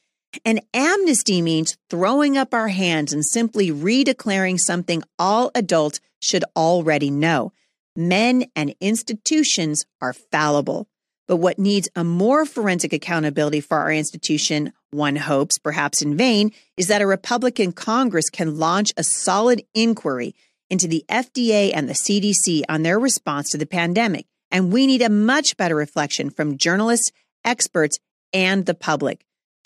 And 0.45 0.62
amnesty 0.74 1.41
means 1.41 1.77
throwing 1.89 2.38
up 2.38 2.53
our 2.53 2.67
hands 2.67 3.13
and 3.13 3.25
simply 3.25 3.71
redeclaring 3.71 4.59
something 4.59 5.03
all 5.17 5.51
adults 5.55 6.00
should 6.19 6.43
already 6.55 7.09
know. 7.09 7.51
Men 7.95 8.45
and 8.55 8.75
institutions 8.79 9.86
are 10.01 10.13
fallible. 10.13 10.88
But 11.27 11.38
what 11.38 11.59
needs 11.59 11.89
a 11.95 12.03
more 12.03 12.45
forensic 12.45 12.91
accountability 12.91 13.62
for 13.62 13.77
our 13.77 13.91
institution, 13.91 14.74
one 14.91 15.15
hopes, 15.15 15.57
perhaps 15.59 16.01
in 16.01 16.17
vain, 16.17 16.51
is 16.75 16.88
that 16.88 17.01
a 17.01 17.07
Republican 17.07 17.71
Congress 17.71 18.29
can 18.29 18.57
launch 18.57 18.91
a 18.98 19.03
solid 19.03 19.63
inquiry 19.75 20.33
into 20.69 20.88
the 20.88 21.05
FDA 21.09 21.71
and 21.74 21.88
the 21.88 21.93
CDC 21.93 22.63
on 22.67 22.83
their 22.83 23.00
response 23.00 23.51
to 23.51 23.57
the 23.57 23.67
pandemic. 23.67 24.25
And 24.51 24.74
we 24.74 24.88
need 24.88 25.01
a 25.01 25.09
much 25.09 25.57
better 25.57 25.75
reflection 25.75 26.29
from 26.29 26.57
journalists, 26.57 27.12
experts, 27.45 28.00
and 28.33 28.65
the 28.65 28.74
public. 28.74 29.24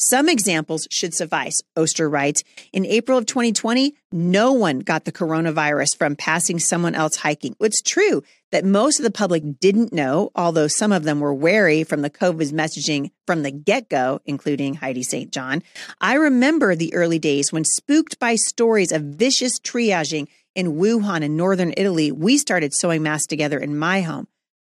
Some 0.09 0.27
examples 0.27 0.85
should 0.91 1.13
suffice. 1.13 1.61
Oster 1.77 2.09
writes 2.09 2.43
In 2.73 2.85
April 2.85 3.17
of 3.17 3.25
2020, 3.25 3.95
no 4.11 4.51
one 4.51 4.79
got 4.79 5.05
the 5.05 5.13
coronavirus 5.13 5.97
from 5.97 6.17
passing 6.17 6.59
someone 6.59 6.93
else 6.93 7.15
hiking. 7.15 7.55
It's 7.61 7.81
true 7.81 8.21
that 8.51 8.65
most 8.65 8.99
of 8.99 9.03
the 9.03 9.11
public 9.11 9.61
didn't 9.61 9.93
know, 9.93 10.29
although 10.35 10.67
some 10.67 10.91
of 10.91 11.03
them 11.03 11.21
were 11.21 11.33
wary 11.33 11.85
from 11.85 12.01
the 12.01 12.09
COVID 12.09 12.51
messaging 12.51 13.11
from 13.25 13.43
the 13.43 13.51
get 13.51 13.87
go, 13.87 14.19
including 14.25 14.73
Heidi 14.73 15.03
St. 15.03 15.31
John. 15.31 15.63
I 16.01 16.15
remember 16.15 16.75
the 16.75 16.93
early 16.93 17.17
days 17.17 17.53
when, 17.53 17.63
spooked 17.63 18.19
by 18.19 18.35
stories 18.35 18.91
of 18.91 19.03
vicious 19.03 19.57
triaging 19.57 20.27
in 20.53 20.73
Wuhan 20.73 21.23
in 21.23 21.37
northern 21.37 21.73
Italy, 21.77 22.11
we 22.11 22.37
started 22.37 22.73
sewing 22.73 23.03
masks 23.03 23.27
together 23.27 23.57
in 23.57 23.77
my 23.77 24.01
home. 24.01 24.27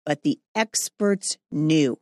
But 0.05 0.23
the 0.23 0.37
experts 0.53 1.37
knew. 1.49 1.97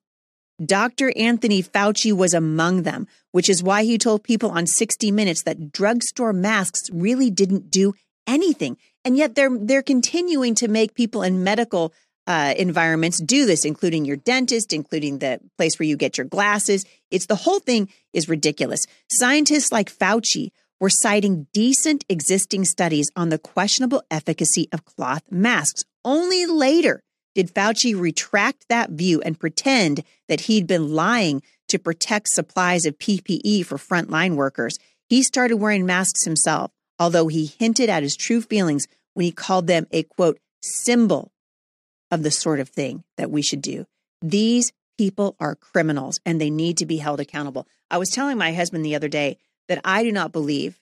Dr. 0.64 1.12
Anthony 1.18 1.64
Fauci 1.64 2.14
was 2.14 2.34
among 2.34 2.84
them, 2.84 3.08
which 3.32 3.50
is 3.50 3.64
why 3.64 3.84
he 3.84 3.98
told 3.98 4.24
people 4.24 4.52
on 4.52 4.68
60 4.68 5.12
Minutes 5.12 5.44
that 5.44 5.72
drugstore 5.72 6.34
masks 6.34 6.90
really 6.92 7.30
didn't 7.30 7.72
do 7.72 7.94
anything. 8.28 8.78
And 9.04 9.18
yet 9.18 9.36
they're 9.36 9.58
they're 9.58 9.82
continuing 9.82 10.56
to 10.56 10.68
make 10.68 10.94
people 10.94 11.24
in 11.24 11.44
medical 11.44 11.94
uh, 12.28 12.54
environments 12.58 13.20
do 13.20 13.46
this, 13.46 13.66
including 13.66 14.06
your 14.06 14.18
dentist, 14.18 14.74
including 14.74 15.20
the 15.20 15.40
place 15.58 15.80
where 15.80 15.88
you 15.88 15.98
get 15.98 16.18
your 16.18 16.28
glasses. 16.28 16.86
It's 17.10 17.26
the 17.26 17.36
whole 17.36 17.60
thing 17.60 17.90
is 18.14 18.30
ridiculous. 18.30 18.86
Scientists 19.10 19.72
like 19.72 19.92
Fauci 19.92 20.52
were 20.80 20.90
citing 20.90 21.48
decent 21.54 22.06
existing 22.10 22.66
studies 22.66 23.12
on 23.16 23.30
the 23.30 23.40
questionable 23.40 24.04
efficacy 24.12 24.68
of 24.72 24.86
cloth 24.86 25.24
masks. 25.32 25.84
Only 26.06 26.46
later 26.46 27.04
did 27.36 27.54
Fauci 27.54 27.98
retract 27.98 28.68
that 28.70 28.92
view 28.92 29.22
and 29.22 29.40
pretend 29.40 30.04
that 30.28 30.42
he'd 30.42 30.68
been 30.68 30.94
lying 30.94 31.42
to 31.70 31.80
protect 31.80 32.28
supplies 32.30 32.86
of 32.86 32.98
PPE 32.98 33.66
for 33.66 33.78
frontline 33.78 34.36
workers? 34.36 34.78
He 35.08 35.24
started 35.24 35.58
wearing 35.58 35.86
masks 35.86 36.26
himself, 36.26 36.72
although 37.00 37.28
he 37.28 37.46
hinted 37.46 37.90
at 37.90 38.04
his 38.04 38.16
true 38.16 38.42
feelings 38.42 38.88
when 39.14 39.26
he 39.26 39.32
called 39.32 39.68
them 39.68 39.88
a 39.92 40.04
quote, 40.04 40.40
symbol 40.62 41.32
of 42.12 42.24
the 42.24 42.32
sort 42.32 42.60
of 42.60 42.70
thing 42.70 43.04
that 43.18 43.32
we 43.32 43.42
should 43.42 43.62
do. 43.62 43.86
These 44.22 44.74
people 44.98 45.36
are 45.40 45.56
criminals 45.56 46.20
and 46.26 46.40
they 46.40 46.50
need 46.50 46.78
to 46.78 46.86
be 46.86 46.98
held 46.98 47.20
accountable. 47.20 47.68
I 47.90 47.98
was 47.98 48.10
telling 48.10 48.38
my 48.38 48.54
husband 48.54 48.86
the 48.86 48.96
other 48.96 49.08
day 49.08 49.38
that 49.68 49.82
I 49.84 50.04
do 50.04 50.12
not 50.12 50.32
believe 50.32 50.80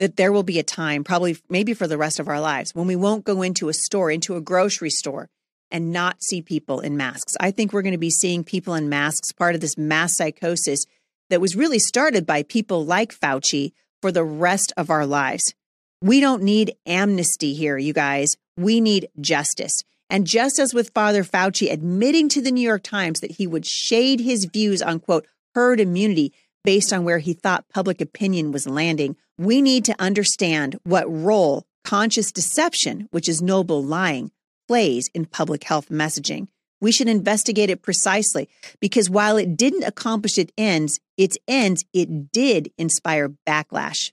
that 0.00 0.16
there 0.16 0.32
will 0.32 0.42
be 0.42 0.58
a 0.58 0.64
time, 0.64 1.04
probably 1.04 1.36
maybe 1.48 1.74
for 1.74 1.86
the 1.86 1.98
rest 1.98 2.18
of 2.18 2.28
our 2.28 2.40
lives, 2.40 2.74
when 2.74 2.86
we 2.86 2.96
won't 2.96 3.24
go 3.24 3.42
into 3.42 3.68
a 3.68 3.74
store, 3.74 4.10
into 4.10 4.34
a 4.34 4.40
grocery 4.40 4.90
store, 4.90 5.28
and 5.70 5.92
not 5.92 6.22
see 6.22 6.42
people 6.42 6.80
in 6.80 6.96
masks. 6.96 7.36
I 7.40 7.50
think 7.50 7.72
we're 7.72 7.82
going 7.82 7.92
to 7.92 7.98
be 7.98 8.10
seeing 8.10 8.44
people 8.44 8.74
in 8.74 8.88
masks, 8.88 9.32
part 9.32 9.54
of 9.54 9.60
this 9.60 9.78
mass 9.78 10.16
psychosis 10.16 10.84
that 11.28 11.40
was 11.40 11.56
really 11.56 11.78
started 11.78 12.26
by 12.26 12.42
people 12.42 12.84
like 12.84 13.14
Fauci 13.14 13.72
for 14.02 14.12
the 14.12 14.24
rest 14.24 14.72
of 14.76 14.90
our 14.90 15.06
lives. 15.06 15.54
We 16.02 16.20
don't 16.20 16.42
need 16.42 16.74
amnesty 16.86 17.54
here, 17.54 17.78
you 17.78 17.92
guys. 17.92 18.28
We 18.56 18.80
need 18.80 19.08
justice. 19.20 19.82
And 20.08 20.26
just 20.26 20.58
as 20.58 20.74
with 20.74 20.92
Father 20.92 21.22
Fauci 21.22 21.70
admitting 21.70 22.28
to 22.30 22.42
the 22.42 22.50
New 22.50 22.66
York 22.66 22.82
Times 22.82 23.20
that 23.20 23.32
he 23.32 23.46
would 23.46 23.64
shade 23.64 24.20
his 24.20 24.46
views 24.46 24.82
on, 24.82 24.98
quote, 24.98 25.26
herd 25.54 25.78
immunity 25.78 26.32
based 26.64 26.92
on 26.92 27.04
where 27.04 27.18
he 27.18 27.32
thought 27.32 27.68
public 27.68 28.00
opinion 28.00 28.50
was 28.50 28.66
landing, 28.66 29.16
we 29.38 29.62
need 29.62 29.84
to 29.84 29.96
understand 29.98 30.78
what 30.84 31.10
role 31.10 31.64
conscious 31.84 32.32
deception, 32.32 33.08
which 33.10 33.28
is 33.28 33.40
noble 33.40 33.82
lying, 33.82 34.30
plays 34.70 35.10
in 35.14 35.24
public 35.24 35.64
health 35.64 35.88
messaging. 35.88 36.46
We 36.80 36.92
should 36.92 37.08
investigate 37.08 37.70
it 37.70 37.82
precisely 37.82 38.48
because 38.78 39.10
while 39.10 39.36
it 39.36 39.56
didn't 39.56 39.82
accomplish 39.82 40.38
its 40.38 40.52
ends, 40.56 41.00
its 41.16 41.36
ends, 41.48 41.84
it 41.92 42.30
did 42.30 42.70
inspire 42.78 43.34
backlash. 43.44 44.12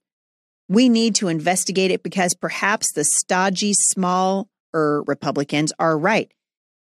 We 0.67 0.89
need 0.89 1.13
to 1.17 1.27
investigate 1.27 1.91
it 1.91 2.01
because 2.01 2.33
perhaps 2.33 2.91
the 2.91 3.03
stodgy, 3.03 3.73
small 3.73 4.49
Republicans 4.73 5.73
are 5.77 5.95
right. 5.95 6.33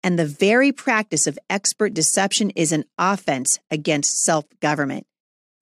And 0.03 0.19
the 0.19 0.27
very 0.27 0.71
practice 0.71 1.25
of 1.25 1.39
expert 1.49 1.95
deception 1.95 2.51
is 2.51 2.73
an 2.73 2.85
offense 2.99 3.57
against 3.71 4.21
self 4.21 4.45
government. 4.59 5.07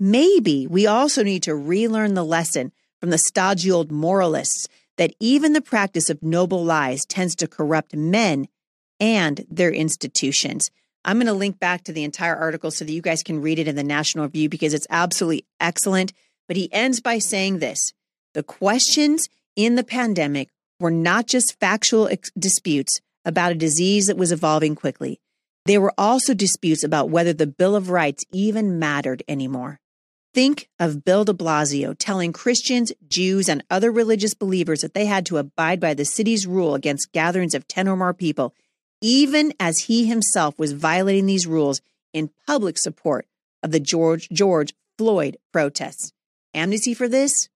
Maybe 0.02 0.67
we 0.67 0.86
also 0.86 1.24
need 1.24 1.43
to 1.43 1.56
relearn 1.56 2.13
the 2.15 2.26
lesson 2.26 2.74
from 3.00 3.10
the 3.10 3.17
stodgy 3.17 3.71
old 3.71 3.89
moralists 3.89 4.67
that 5.02 5.16
even 5.20 5.54
the 5.54 5.62
practice 5.62 6.12
of 6.12 6.22
noble 6.22 6.64
lies 6.64 7.06
tends 7.06 7.34
to 7.34 7.48
corrupt 7.48 7.96
men 7.96 8.48
and 9.00 9.44
their 9.50 9.72
institutions. 9.72 10.70
I'm 11.04 11.18
going 11.18 11.26
to 11.26 11.34
link 11.34 11.60
back 11.60 11.84
to 11.86 11.92
the 11.92 12.04
entire 12.04 12.36
article 12.36 12.70
so 12.70 12.86
that 12.86 12.92
you 12.92 13.02
guys 13.02 13.24
can 13.24 13.42
read 13.42 13.58
it 13.58 13.68
in 13.68 13.76
the 13.76 13.84
National 13.84 14.26
Review 14.26 14.48
because 14.48 14.76
it's 14.76 14.86
absolutely 14.92 15.44
excellent. 15.60 16.14
But 16.48 16.56
he 16.56 16.72
ends 16.72 17.02
by 17.02 17.18
saying 17.18 17.58
this 17.58 17.94
the 18.36 18.44
questions 18.44 19.28
in 19.56 19.74
the 19.74 19.84
pandemic 19.84 20.50
were 20.80 20.92
not 20.92 21.26
just 21.26 21.60
factual 21.60 22.08
ex- 22.08 22.30
disputes 22.38 23.02
about 23.26 23.54
a 23.54 23.56
disease 23.56 24.06
that 24.06 24.18
was 24.18 24.32
evolving 24.32 24.76
quickly, 24.76 25.20
they 25.66 25.80
were 25.80 25.96
also 25.98 26.36
disputes 26.36 26.84
about 26.84 27.10
whether 27.10 27.34
the 27.34 27.48
Bill 27.48 27.76
of 27.76 27.90
Rights 27.90 28.24
even 28.32 28.78
mattered 28.78 29.24
anymore. 29.28 29.80
Think 30.34 30.70
of 30.80 31.04
Bill 31.04 31.26
de 31.26 31.34
Blasio 31.34 31.94
telling 31.98 32.32
Christians, 32.32 32.94
Jews, 33.06 33.50
and 33.50 33.63
other 33.70 33.91
religious 33.91 34.34
believers 34.34 34.80
that 34.80 34.94
they 34.94 35.06
had 35.06 35.26
to 35.26 35.38
abide 35.38 35.82
by 35.82 35.94
the 35.94 36.06
city's 36.06 36.48
rule 36.48 36.74
against 36.74 37.12
gatherings 37.12 37.54
of 37.54 37.67
10 37.67 37.89
or 37.89 37.98
more 37.98 38.13
people, 38.13 38.56
even 39.02 39.54
as 39.60 39.80
he 39.80 40.06
himself 40.06 40.58
was 40.58 40.72
violating 40.72 41.26
these 41.26 41.48
rules 41.48 41.82
in 42.13 42.30
public 42.48 42.78
support 42.78 43.28
of 43.62 43.72
the 43.72 43.80
George, 43.82 44.30
George 44.30 44.74
Floyd 44.98 45.36
protests. 45.52 46.13
Amnesty 46.54 46.94
for 46.94 47.10
this? 47.10 47.50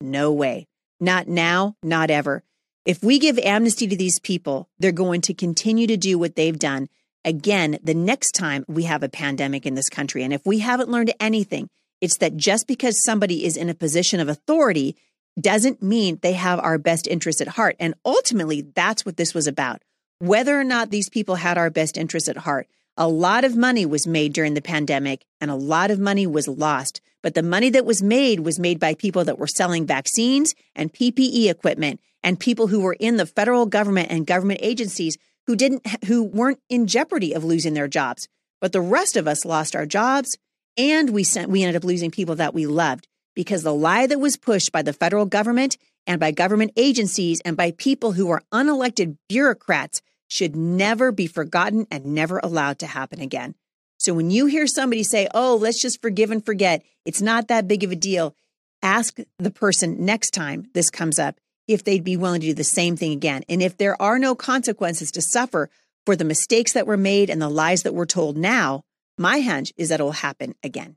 No 0.00 0.32
way. 0.32 0.66
Not 0.98 1.28
now, 1.28 1.76
not 1.80 2.10
ever. 2.10 2.42
If 2.84 3.04
we 3.04 3.20
give 3.20 3.38
amnesty 3.38 3.86
to 3.86 3.96
these 3.96 4.18
people, 4.18 4.68
they're 4.80 4.90
going 4.90 5.20
to 5.22 5.34
continue 5.34 5.86
to 5.86 5.96
do 5.96 6.18
what 6.18 6.34
they've 6.34 6.58
done 6.58 6.88
again 7.24 7.78
the 7.84 7.94
next 7.94 8.32
time 8.32 8.64
we 8.66 8.84
have 8.84 9.04
a 9.04 9.08
pandemic 9.08 9.64
in 9.64 9.74
this 9.74 9.88
country. 9.88 10.24
And 10.24 10.32
if 10.32 10.44
we 10.44 10.58
haven't 10.58 10.90
learned 10.90 11.12
anything, 11.20 11.68
it's 12.00 12.18
that 12.18 12.36
just 12.36 12.66
because 12.66 13.02
somebody 13.02 13.44
is 13.44 13.56
in 13.56 13.68
a 13.68 13.74
position 13.74 14.20
of 14.20 14.28
authority 14.28 14.96
doesn't 15.40 15.82
mean 15.82 16.18
they 16.22 16.32
have 16.32 16.58
our 16.60 16.78
best 16.78 17.06
interests 17.06 17.40
at 17.40 17.48
heart. 17.48 17.76
And 17.78 17.94
ultimately, 18.04 18.62
that's 18.62 19.04
what 19.04 19.16
this 19.16 19.34
was 19.34 19.46
about. 19.46 19.82
Whether 20.18 20.58
or 20.58 20.64
not 20.64 20.90
these 20.90 21.10
people 21.10 21.36
had 21.36 21.58
our 21.58 21.70
best 21.70 21.96
interests 21.96 22.28
at 22.28 22.38
heart. 22.38 22.68
A 22.96 23.08
lot 23.08 23.44
of 23.44 23.56
money 23.56 23.84
was 23.84 24.06
made 24.06 24.32
during 24.32 24.54
the 24.54 24.62
pandemic 24.62 25.26
and 25.40 25.50
a 25.50 25.54
lot 25.54 25.90
of 25.90 25.98
money 25.98 26.26
was 26.26 26.48
lost. 26.48 27.02
But 27.22 27.34
the 27.34 27.42
money 27.42 27.68
that 27.70 27.84
was 27.84 28.02
made 28.02 28.40
was 28.40 28.58
made 28.58 28.80
by 28.80 28.94
people 28.94 29.24
that 29.24 29.38
were 29.38 29.46
selling 29.46 29.84
vaccines 29.84 30.54
and 30.74 30.92
PPE 30.92 31.50
equipment 31.50 32.00
and 32.22 32.40
people 32.40 32.68
who 32.68 32.80
were 32.80 32.96
in 32.98 33.16
the 33.18 33.26
federal 33.26 33.66
government 33.66 34.10
and 34.10 34.26
government 34.26 34.60
agencies 34.62 35.18
who 35.46 35.56
didn't 35.56 35.86
who 36.06 36.22
weren't 36.22 36.60
in 36.68 36.86
jeopardy 36.86 37.32
of 37.34 37.44
losing 37.44 37.74
their 37.74 37.88
jobs. 37.88 38.28
But 38.60 38.72
the 38.72 38.80
rest 38.80 39.16
of 39.16 39.28
us 39.28 39.44
lost 39.44 39.76
our 39.76 39.86
jobs, 39.86 40.38
and 40.76 41.10
we 41.10 41.24
sent, 41.24 41.50
we 41.50 41.62
ended 41.62 41.76
up 41.76 41.84
losing 41.84 42.10
people 42.10 42.36
that 42.36 42.54
we 42.54 42.66
loved 42.66 43.08
because 43.34 43.62
the 43.62 43.74
lie 43.74 44.06
that 44.06 44.20
was 44.20 44.36
pushed 44.36 44.72
by 44.72 44.82
the 44.82 44.92
federal 44.92 45.26
government 45.26 45.76
and 46.06 46.20
by 46.20 46.30
government 46.30 46.72
agencies 46.76 47.40
and 47.40 47.56
by 47.56 47.72
people 47.72 48.12
who 48.12 48.30
are 48.30 48.42
unelected 48.52 49.16
bureaucrats 49.28 50.00
should 50.28 50.56
never 50.56 51.12
be 51.12 51.26
forgotten 51.26 51.86
and 51.90 52.04
never 52.04 52.38
allowed 52.38 52.78
to 52.78 52.86
happen 52.86 53.20
again. 53.20 53.54
So 53.98 54.14
when 54.14 54.30
you 54.30 54.46
hear 54.46 54.66
somebody 54.66 55.02
say, 55.02 55.28
oh, 55.34 55.56
let's 55.56 55.80
just 55.80 56.02
forgive 56.02 56.30
and 56.30 56.44
forget, 56.44 56.82
it's 57.04 57.22
not 57.22 57.48
that 57.48 57.68
big 57.68 57.84
of 57.84 57.92
a 57.92 57.96
deal. 57.96 58.34
ask 58.82 59.18
the 59.38 59.50
person 59.50 60.04
next 60.04 60.32
time 60.32 60.68
this 60.74 60.90
comes 60.90 61.18
up 61.18 61.40
if 61.66 61.82
they'd 61.82 62.04
be 62.04 62.16
willing 62.16 62.40
to 62.40 62.48
do 62.48 62.54
the 62.54 62.64
same 62.64 62.96
thing 62.96 63.12
again. 63.12 63.42
And 63.48 63.62
if 63.62 63.76
there 63.76 64.00
are 64.00 64.18
no 64.18 64.34
consequences 64.34 65.10
to 65.12 65.22
suffer 65.22 65.70
for 66.04 66.14
the 66.14 66.24
mistakes 66.24 66.74
that 66.74 66.86
were 66.86 66.96
made 66.96 67.30
and 67.30 67.40
the 67.40 67.48
lies 67.48 67.82
that 67.82 67.94
were 67.94 68.06
told 68.06 68.36
now, 68.36 68.84
my 69.18 69.40
hunch 69.40 69.72
is 69.76 69.88
that 69.88 70.00
it 70.00 70.02
will 70.02 70.12
happen 70.12 70.54
again. 70.62 70.96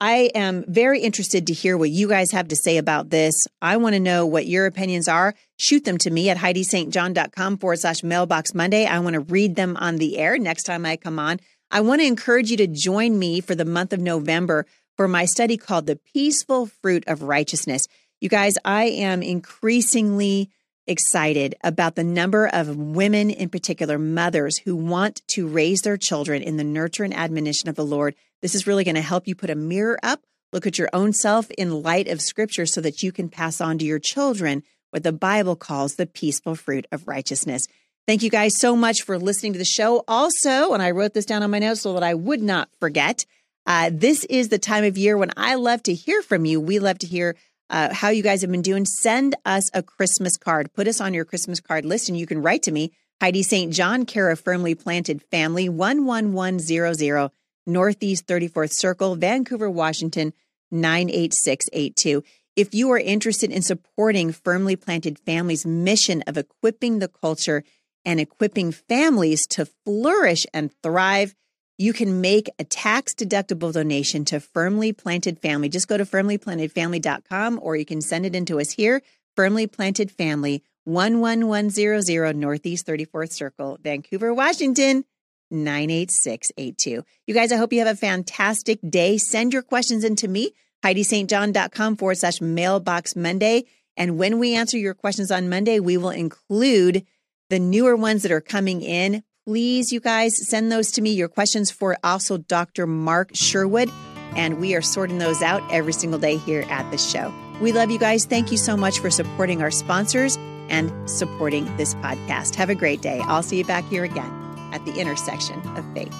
I 0.00 0.30
am 0.34 0.64
very 0.66 1.00
interested 1.00 1.46
to 1.46 1.52
hear 1.52 1.78
what 1.78 1.90
you 1.90 2.08
guys 2.08 2.32
have 2.32 2.48
to 2.48 2.56
say 2.56 2.76
about 2.76 3.10
this. 3.10 3.34
I 3.60 3.76
want 3.76 3.94
to 3.94 4.00
know 4.00 4.26
what 4.26 4.46
your 4.46 4.66
opinions 4.66 5.06
are. 5.06 5.32
Shoot 5.58 5.84
them 5.84 5.96
to 5.98 6.10
me 6.10 6.28
at 6.28 6.38
HeidiSt.John.com 6.38 7.58
forward 7.58 7.78
slash 7.78 8.02
mailbox 8.02 8.52
Monday. 8.52 8.84
I 8.84 8.98
want 8.98 9.14
to 9.14 9.20
read 9.20 9.54
them 9.54 9.76
on 9.76 9.98
the 9.98 10.18
air 10.18 10.38
next 10.38 10.64
time 10.64 10.84
I 10.84 10.96
come 10.96 11.20
on. 11.20 11.38
I 11.70 11.82
want 11.82 12.00
to 12.00 12.06
encourage 12.06 12.50
you 12.50 12.56
to 12.56 12.66
join 12.66 13.16
me 13.16 13.40
for 13.40 13.54
the 13.54 13.64
month 13.64 13.92
of 13.92 14.00
November 14.00 14.66
for 14.96 15.06
my 15.06 15.24
study 15.24 15.56
called 15.56 15.86
The 15.86 16.00
Peaceful 16.12 16.66
Fruit 16.66 17.04
of 17.06 17.22
Righteousness. 17.22 17.86
You 18.20 18.28
guys, 18.28 18.58
I 18.64 18.84
am 18.86 19.22
increasingly 19.22 20.50
excited 20.86 21.54
about 21.62 21.94
the 21.94 22.04
number 22.04 22.46
of 22.46 22.76
women, 22.76 23.30
in 23.30 23.48
particular 23.48 23.98
mothers, 23.98 24.58
who 24.58 24.74
want 24.74 25.22
to 25.28 25.46
raise 25.46 25.82
their 25.82 25.96
children 25.96 26.42
in 26.42 26.56
the 26.56 26.64
nurture 26.64 27.04
and 27.04 27.14
admonition 27.14 27.68
of 27.68 27.76
the 27.76 27.84
Lord. 27.84 28.14
This 28.40 28.54
is 28.54 28.66
really 28.66 28.84
going 28.84 28.96
to 28.96 29.00
help 29.00 29.28
you 29.28 29.34
put 29.34 29.50
a 29.50 29.54
mirror 29.54 29.98
up, 30.02 30.22
look 30.52 30.66
at 30.66 30.78
your 30.78 30.90
own 30.92 31.12
self 31.12 31.50
in 31.52 31.82
light 31.82 32.08
of 32.08 32.20
scripture 32.20 32.66
so 32.66 32.80
that 32.80 33.02
you 33.02 33.12
can 33.12 33.28
pass 33.28 33.60
on 33.60 33.78
to 33.78 33.84
your 33.84 34.00
children 34.00 34.62
what 34.90 35.02
the 35.02 35.12
Bible 35.12 35.56
calls 35.56 35.94
the 35.94 36.06
peaceful 36.06 36.54
fruit 36.54 36.86
of 36.92 37.08
righteousness. 37.08 37.66
Thank 38.06 38.22
you 38.22 38.30
guys 38.30 38.58
so 38.58 38.74
much 38.74 39.02
for 39.02 39.18
listening 39.18 39.52
to 39.52 39.58
the 39.58 39.64
show. 39.64 40.02
Also, 40.08 40.72
and 40.72 40.82
I 40.82 40.90
wrote 40.90 41.14
this 41.14 41.24
down 41.24 41.42
on 41.42 41.50
my 41.50 41.60
notes 41.60 41.82
so 41.82 41.94
that 41.94 42.02
I 42.02 42.14
would 42.14 42.42
not 42.42 42.68
forget, 42.80 43.24
uh, 43.64 43.90
this 43.92 44.24
is 44.24 44.48
the 44.48 44.58
time 44.58 44.84
of 44.84 44.98
year 44.98 45.16
when 45.16 45.30
I 45.36 45.54
love 45.54 45.82
to 45.84 45.94
hear 45.94 46.20
from 46.20 46.44
you. 46.44 46.60
We 46.60 46.80
love 46.80 46.98
to 46.98 47.06
hear 47.06 47.36
uh, 47.72 47.92
how 47.92 48.10
you 48.10 48.22
guys 48.22 48.42
have 48.42 48.50
been 48.52 48.62
doing. 48.62 48.84
Send 48.84 49.34
us 49.44 49.70
a 49.74 49.82
Christmas 49.82 50.36
card. 50.36 50.72
Put 50.74 50.86
us 50.86 51.00
on 51.00 51.14
your 51.14 51.24
Christmas 51.24 51.58
card 51.58 51.84
list, 51.84 52.08
and 52.08 52.18
you 52.18 52.26
can 52.26 52.42
write 52.42 52.62
to 52.64 52.70
me, 52.70 52.92
Heidi 53.20 53.42
St. 53.42 53.72
John, 53.72 54.04
care 54.04 54.30
of 54.30 54.38
Firmly 54.38 54.74
Planted 54.74 55.22
Family, 55.30 55.68
11100 55.68 57.30
Northeast 57.64 58.26
34th 58.26 58.72
Circle, 58.72 59.16
Vancouver, 59.16 59.70
Washington, 59.70 60.32
98682. 60.70 62.22
If 62.54 62.74
you 62.74 62.90
are 62.90 62.98
interested 62.98 63.50
in 63.50 63.62
supporting 63.62 64.32
Firmly 64.32 64.76
Planted 64.76 65.18
Families' 65.20 65.64
mission 65.64 66.22
of 66.26 66.36
equipping 66.36 66.98
the 66.98 67.08
culture 67.08 67.64
and 68.04 68.20
equipping 68.20 68.72
families 68.72 69.46
to 69.50 69.66
flourish 69.84 70.44
and 70.52 70.70
thrive, 70.82 71.34
you 71.82 71.92
can 71.92 72.20
make 72.20 72.48
a 72.60 72.64
tax 72.64 73.12
deductible 73.12 73.72
donation 73.72 74.24
to 74.26 74.38
Firmly 74.38 74.92
Planted 74.92 75.40
Family. 75.40 75.68
Just 75.68 75.88
go 75.88 75.96
to 75.96 76.04
firmlyplantedfamily.com 76.04 77.58
or 77.60 77.74
you 77.74 77.84
can 77.84 78.00
send 78.00 78.24
it 78.24 78.36
into 78.36 78.60
us 78.60 78.70
here, 78.70 79.02
Firmly 79.34 79.66
Planted 79.66 80.08
Family, 80.08 80.62
11100 80.86 82.36
Northeast 82.36 82.86
34th 82.86 83.32
Circle, 83.32 83.78
Vancouver, 83.82 84.32
Washington. 84.32 85.04
98682. 85.50 87.04
You 87.26 87.34
guys, 87.34 87.52
I 87.52 87.56
hope 87.56 87.74
you 87.74 87.80
have 87.80 87.88
a 87.88 87.94
fantastic 87.94 88.78
day. 88.88 89.18
Send 89.18 89.52
your 89.52 89.60
questions 89.60 90.02
in 90.02 90.16
to 90.16 90.28
me, 90.28 90.52
HeidiSt.John.com 90.82 91.96
forward 91.96 92.16
slash 92.16 92.40
mailbox 92.40 93.14
Monday. 93.14 93.64
And 93.94 94.18
when 94.18 94.38
we 94.38 94.54
answer 94.54 94.78
your 94.78 94.94
questions 94.94 95.30
on 95.30 95.50
Monday, 95.50 95.78
we 95.78 95.98
will 95.98 96.10
include 96.10 97.04
the 97.50 97.58
newer 97.58 97.94
ones 97.96 98.22
that 98.22 98.32
are 98.32 98.40
coming 98.40 98.80
in 98.80 99.24
please, 99.44 99.92
you 99.92 100.00
guys, 100.00 100.48
send 100.48 100.70
those 100.70 100.92
to 100.92 101.02
me. 101.02 101.12
Your 101.12 101.28
questions 101.28 101.70
for 101.70 101.96
also 102.02 102.38
Dr. 102.38 102.86
Mark 102.86 103.30
Sherwood. 103.34 103.90
And 104.36 104.60
we 104.60 104.74
are 104.74 104.82
sorting 104.82 105.18
those 105.18 105.42
out 105.42 105.62
every 105.70 105.92
single 105.92 106.18
day 106.18 106.36
here 106.36 106.64
at 106.70 106.90
the 106.90 106.98
show. 106.98 107.32
We 107.60 107.72
love 107.72 107.90
you 107.90 107.98
guys. 107.98 108.24
Thank 108.24 108.50
you 108.50 108.56
so 108.56 108.76
much 108.76 108.98
for 108.98 109.10
supporting 109.10 109.62
our 109.62 109.70
sponsors 109.70 110.38
and 110.68 110.90
supporting 111.08 111.76
this 111.76 111.94
podcast. 111.96 112.54
Have 112.54 112.70
a 112.70 112.74
great 112.74 113.02
day. 113.02 113.20
I'll 113.24 113.42
see 113.42 113.58
you 113.58 113.64
back 113.64 113.84
here 113.84 114.04
again 114.04 114.32
at 114.72 114.84
the 114.86 114.94
intersection 114.98 115.60
of 115.76 115.84
faith. 115.94 116.16